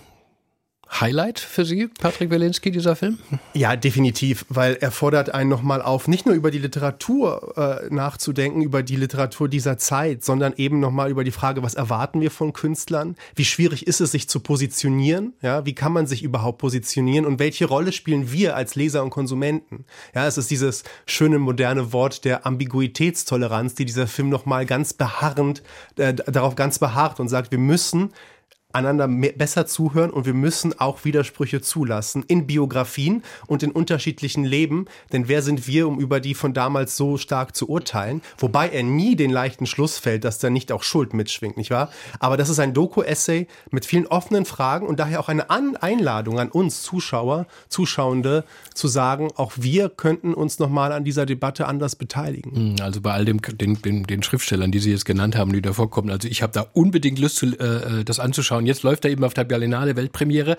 Highlight 0.99 1.39
für 1.39 1.65
Sie, 1.65 1.87
Patrick 1.87 2.31
Wilinski, 2.31 2.71
dieser 2.71 2.95
Film? 2.95 3.19
Ja, 3.53 3.75
definitiv, 3.75 4.45
weil 4.49 4.75
er 4.75 4.91
fordert 4.91 5.33
einen 5.33 5.49
nochmal 5.49 5.81
auf, 5.81 6.07
nicht 6.07 6.25
nur 6.25 6.35
über 6.35 6.51
die 6.51 6.59
Literatur 6.59 7.53
äh, 7.57 7.93
nachzudenken, 7.93 8.61
über 8.61 8.83
die 8.83 8.95
Literatur 8.95 9.49
dieser 9.49 9.77
Zeit, 9.77 10.23
sondern 10.23 10.53
eben 10.57 10.79
nochmal 10.79 11.09
über 11.09 11.23
die 11.23 11.31
Frage, 11.31 11.63
was 11.63 11.73
erwarten 11.73 12.21
wir 12.21 12.31
von 12.31 12.53
Künstlern? 12.53 13.15
Wie 13.35 13.45
schwierig 13.45 13.87
ist 13.87 14.01
es, 14.01 14.11
sich 14.11 14.29
zu 14.29 14.39
positionieren? 14.39 15.33
Ja, 15.41 15.65
wie 15.65 15.73
kann 15.73 15.91
man 15.91 16.07
sich 16.07 16.23
überhaupt 16.23 16.59
positionieren? 16.59 17.25
Und 17.25 17.39
welche 17.39 17.65
Rolle 17.65 17.91
spielen 17.91 18.31
wir 18.31 18.55
als 18.55 18.75
Leser 18.75 19.03
und 19.03 19.09
Konsumenten? 19.09 19.85
Ja, 20.15 20.27
es 20.27 20.37
ist 20.37 20.49
dieses 20.51 20.83
schöne 21.05 21.39
moderne 21.39 21.93
Wort 21.93 22.25
der 22.25 22.45
Ambiguitätstoleranz, 22.45 23.75
die 23.75 23.85
dieser 23.85 24.07
Film 24.07 24.29
nochmal 24.29 24.65
ganz 24.65 24.93
beharrend, 24.93 25.61
äh, 25.97 26.13
darauf 26.13 26.55
ganz 26.55 26.79
beharrt 26.79 27.19
und 27.19 27.27
sagt, 27.27 27.51
wir 27.51 27.59
müssen 27.59 28.11
einander 28.77 29.07
mehr, 29.07 29.33
besser 29.33 29.65
zuhören 29.65 30.11
und 30.11 30.25
wir 30.25 30.33
müssen 30.33 30.79
auch 30.79 31.03
Widersprüche 31.03 31.61
zulassen 31.61 32.23
in 32.27 32.47
Biografien 32.47 33.23
und 33.47 33.63
in 33.63 33.71
unterschiedlichen 33.71 34.45
Leben. 34.45 34.85
Denn 35.11 35.27
wer 35.27 35.41
sind 35.41 35.67
wir, 35.67 35.87
um 35.87 35.99
über 35.99 36.19
die 36.19 36.33
von 36.33 36.53
damals 36.53 36.95
so 36.95 37.17
stark 37.17 37.55
zu 37.55 37.69
urteilen? 37.69 38.21
Wobei 38.37 38.69
er 38.69 38.83
nie 38.83 39.15
den 39.15 39.31
leichten 39.31 39.65
Schluss 39.65 39.97
fällt, 39.97 40.23
dass 40.23 40.39
da 40.39 40.49
nicht 40.49 40.71
auch 40.71 40.83
Schuld 40.83 41.13
mitschwingt, 41.13 41.57
nicht 41.57 41.71
wahr? 41.71 41.89
Aber 42.19 42.37
das 42.37 42.49
ist 42.49 42.59
ein 42.59 42.73
Doku-Essay 42.73 43.47
mit 43.71 43.85
vielen 43.85 44.07
offenen 44.07 44.45
Fragen 44.45 44.87
und 44.87 44.99
daher 44.99 45.19
auch 45.19 45.29
eine 45.29 45.49
An 45.49 45.75
Einladung 45.75 46.39
an 46.39 46.49
uns 46.49 46.83
Zuschauer, 46.83 47.47
Zuschauende, 47.69 48.43
zu 48.73 48.87
sagen, 48.87 49.29
auch 49.35 49.53
wir 49.55 49.89
könnten 49.89 50.33
uns 50.33 50.59
nochmal 50.59 50.91
an 50.91 51.03
dieser 51.03 51.25
Debatte 51.25 51.67
anders 51.67 51.95
beteiligen. 51.95 52.55
Hm, 52.55 52.75
also 52.81 53.01
bei 53.01 53.11
all 53.11 53.25
dem, 53.25 53.41
den, 53.41 53.81
den, 53.81 54.03
den 54.03 54.23
Schriftstellern, 54.23 54.71
die 54.71 54.79
Sie 54.79 54.91
jetzt 54.91 55.05
genannt 55.05 55.35
haben, 55.35 55.51
die 55.51 55.61
da 55.61 55.73
vorkommen, 55.73 56.11
also 56.11 56.27
ich 56.27 56.43
habe 56.43 56.53
da 56.53 56.67
unbedingt 56.73 57.17
Lust, 57.17 57.37
zu, 57.37 57.47
äh, 57.59 58.03
das 58.03 58.19
anzuschauen. 58.19 58.66
Jetzt 58.67 58.83
läuft 58.83 59.05
er 59.05 59.11
eben 59.11 59.23
auf 59.23 59.33
der 59.33 59.43
Berlinale 59.43 59.95
Weltpremiere. 59.95 60.57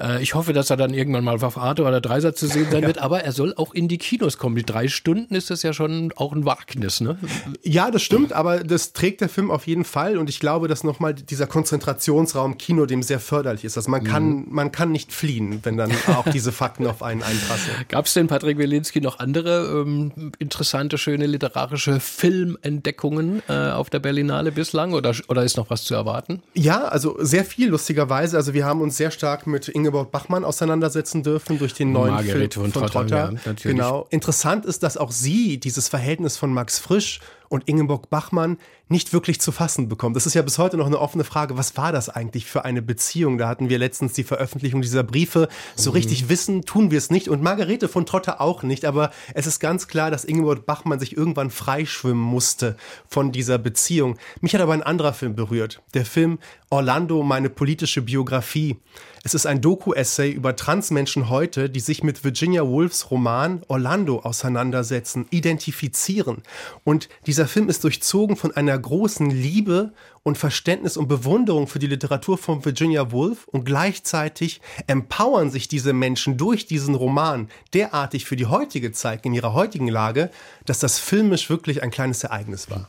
Äh, 0.00 0.22
ich 0.22 0.34
hoffe, 0.34 0.52
dass 0.52 0.70
er 0.70 0.76
dann 0.76 0.94
irgendwann 0.94 1.24
mal 1.24 1.42
auf 1.42 1.58
Arte 1.58 1.82
oder 1.82 2.00
Dreisatz 2.00 2.38
zu 2.40 2.46
sehen 2.46 2.68
sein 2.70 2.82
ja. 2.82 2.86
wird, 2.88 2.98
aber 2.98 3.24
er 3.24 3.32
soll 3.32 3.54
auch 3.56 3.74
in 3.74 3.88
die 3.88 3.98
Kinos 3.98 4.38
kommen. 4.38 4.56
Die 4.56 4.64
drei 4.64 4.88
Stunden 4.88 5.34
ist 5.34 5.50
das 5.50 5.62
ja 5.62 5.72
schon 5.72 6.12
auch 6.16 6.32
ein 6.32 6.44
Wagnis, 6.44 7.00
ne? 7.00 7.18
Ja, 7.62 7.90
das 7.90 8.02
stimmt, 8.02 8.32
aber 8.32 8.64
das 8.64 8.92
trägt 8.92 9.20
der 9.20 9.28
Film 9.28 9.50
auf 9.50 9.66
jeden 9.66 9.84
Fall 9.84 10.16
und 10.16 10.28
ich 10.28 10.40
glaube, 10.40 10.68
dass 10.68 10.84
nochmal 10.84 11.14
dieser 11.14 11.46
Konzentrationsraum 11.46 12.58
Kino 12.58 12.86
dem 12.86 13.02
sehr 13.02 13.20
förderlich 13.20 13.64
ist. 13.64 13.76
Also 13.76 13.90
man 13.90 14.04
kann, 14.04 14.28
mhm. 14.28 14.46
man 14.50 14.72
kann 14.72 14.92
nicht 14.92 15.12
fliehen, 15.12 15.60
wenn 15.62 15.76
dann 15.76 15.90
auch 16.06 16.28
diese 16.30 16.52
Fakten 16.52 16.86
auf 16.86 17.02
einen 17.02 17.22
einprasseln. 17.22 17.76
Gab 17.88 18.06
es 18.06 18.14
denn, 18.14 18.28
Patrick 18.28 18.58
Wilinski, 18.58 19.00
noch 19.00 19.18
andere 19.18 19.82
ähm, 19.84 20.32
interessante, 20.38 20.98
schöne 20.98 21.26
literarische 21.26 22.00
Filmentdeckungen 22.00 23.42
äh, 23.48 23.70
auf 23.70 23.90
der 23.90 23.98
Berlinale 23.98 24.52
bislang 24.52 24.92
oder, 24.92 25.14
oder 25.28 25.44
ist 25.44 25.56
noch 25.56 25.70
was 25.70 25.84
zu 25.84 25.94
erwarten? 25.94 26.42
Ja, 26.54 26.84
also 26.84 27.21
sehr 27.24 27.44
viel, 27.44 27.68
lustigerweise. 27.70 28.36
Also 28.36 28.54
wir 28.54 28.64
haben 28.64 28.80
uns 28.80 28.96
sehr 28.96 29.10
stark 29.10 29.46
mit 29.46 29.68
Ingeborg 29.68 30.10
Bachmann 30.10 30.44
auseinandersetzen 30.44 31.22
dürfen 31.22 31.58
durch 31.58 31.74
den 31.74 31.92
neuen 31.92 32.14
Margarete 32.14 32.60
Film 32.60 32.72
von, 32.72 32.82
von 32.82 32.90
Trotter. 32.90 33.32
Ja, 33.44 33.52
genau. 33.62 34.06
Interessant 34.10 34.66
ist, 34.66 34.82
dass 34.82 34.96
auch 34.96 35.12
sie 35.12 35.58
dieses 35.58 35.88
Verhältnis 35.88 36.36
von 36.36 36.52
Max 36.52 36.78
Frisch 36.78 37.20
und 37.52 37.68
Ingeborg 37.68 38.08
Bachmann 38.08 38.56
nicht 38.88 39.12
wirklich 39.12 39.38
zu 39.38 39.52
fassen 39.52 39.86
bekommt. 39.88 40.16
Das 40.16 40.24
ist 40.24 40.32
ja 40.32 40.40
bis 40.40 40.56
heute 40.56 40.78
noch 40.78 40.86
eine 40.86 40.98
offene 40.98 41.22
Frage. 41.22 41.58
Was 41.58 41.76
war 41.76 41.92
das 41.92 42.08
eigentlich 42.08 42.46
für 42.46 42.64
eine 42.64 42.80
Beziehung? 42.80 43.36
Da 43.36 43.46
hatten 43.46 43.68
wir 43.68 43.78
letztens 43.78 44.14
die 44.14 44.24
Veröffentlichung 44.24 44.80
dieser 44.80 45.02
Briefe. 45.02 45.48
So 45.76 45.90
mhm. 45.90 45.96
richtig 45.96 46.30
wissen 46.30 46.62
tun 46.62 46.90
wir 46.90 46.96
es 46.96 47.10
nicht 47.10 47.28
und 47.28 47.42
Margarete 47.42 47.88
von 47.88 48.06
Trotter 48.06 48.40
auch 48.40 48.62
nicht. 48.62 48.86
Aber 48.86 49.10
es 49.34 49.46
ist 49.46 49.60
ganz 49.60 49.86
klar, 49.86 50.10
dass 50.10 50.24
Ingeborg 50.24 50.64
Bachmann 50.64 50.98
sich 50.98 51.14
irgendwann 51.14 51.50
freischwimmen 51.50 52.22
musste 52.22 52.76
von 53.06 53.32
dieser 53.32 53.58
Beziehung. 53.58 54.16
Mich 54.40 54.54
hat 54.54 54.62
aber 54.62 54.72
ein 54.72 54.82
anderer 54.82 55.12
Film 55.12 55.36
berührt. 55.36 55.82
Der 55.92 56.06
Film 56.06 56.38
Orlando, 56.70 57.22
meine 57.22 57.50
politische 57.50 58.00
Biografie. 58.00 58.78
Es 59.24 59.34
ist 59.34 59.46
ein 59.46 59.60
Doku-Essay 59.60 60.32
über 60.32 60.56
Transmenschen 60.56 61.28
heute, 61.28 61.70
die 61.70 61.78
sich 61.78 62.02
mit 62.02 62.24
Virginia 62.24 62.66
Woolfs 62.66 63.12
Roman 63.12 63.62
Orlando 63.68 64.18
auseinandersetzen, 64.18 65.26
identifizieren. 65.30 66.42
Und 66.82 67.08
dieser 67.26 67.46
Film 67.46 67.68
ist 67.68 67.84
durchzogen 67.84 68.34
von 68.34 68.50
einer 68.50 68.76
großen 68.76 69.30
Liebe 69.30 69.92
und 70.24 70.38
Verständnis 70.38 70.96
und 70.96 71.08
Bewunderung 71.08 71.66
für 71.66 71.78
die 71.78 71.86
Literatur 71.86 72.38
von 72.38 72.64
Virginia 72.64 73.10
Woolf 73.10 73.46
und 73.48 73.64
gleichzeitig 73.64 74.60
empowern 74.86 75.50
sich 75.50 75.68
diese 75.68 75.92
Menschen 75.92 76.36
durch 76.36 76.66
diesen 76.66 76.94
Roman 76.94 77.48
derartig 77.74 78.24
für 78.24 78.36
die 78.36 78.46
heutige 78.46 78.92
Zeit, 78.92 79.26
in 79.26 79.34
ihrer 79.34 79.52
heutigen 79.52 79.88
Lage, 79.88 80.30
dass 80.64 80.78
das 80.78 80.98
filmisch 80.98 81.50
wirklich 81.50 81.82
ein 81.82 81.90
kleines 81.90 82.22
Ereignis 82.24 82.70
war. 82.70 82.88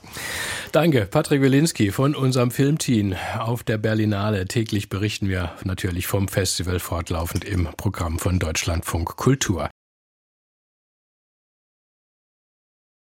Danke, 0.71 1.05
Patrick 1.05 1.41
Wilinski 1.41 1.91
von 1.91 2.15
unserem 2.15 2.51
Filmteam 2.51 3.15
auf 3.39 3.63
der 3.63 3.77
Berlinale. 3.77 4.45
Täglich 4.45 4.89
berichten 4.89 5.27
wir 5.27 5.53
natürlich 5.63 6.07
vom 6.07 6.27
Festival 6.27 6.79
fortlaufend 6.79 7.45
im 7.45 7.67
Programm 7.77 8.19
von 8.19 8.39
Deutschlandfunk 8.39 9.15
Kultur. 9.15 9.69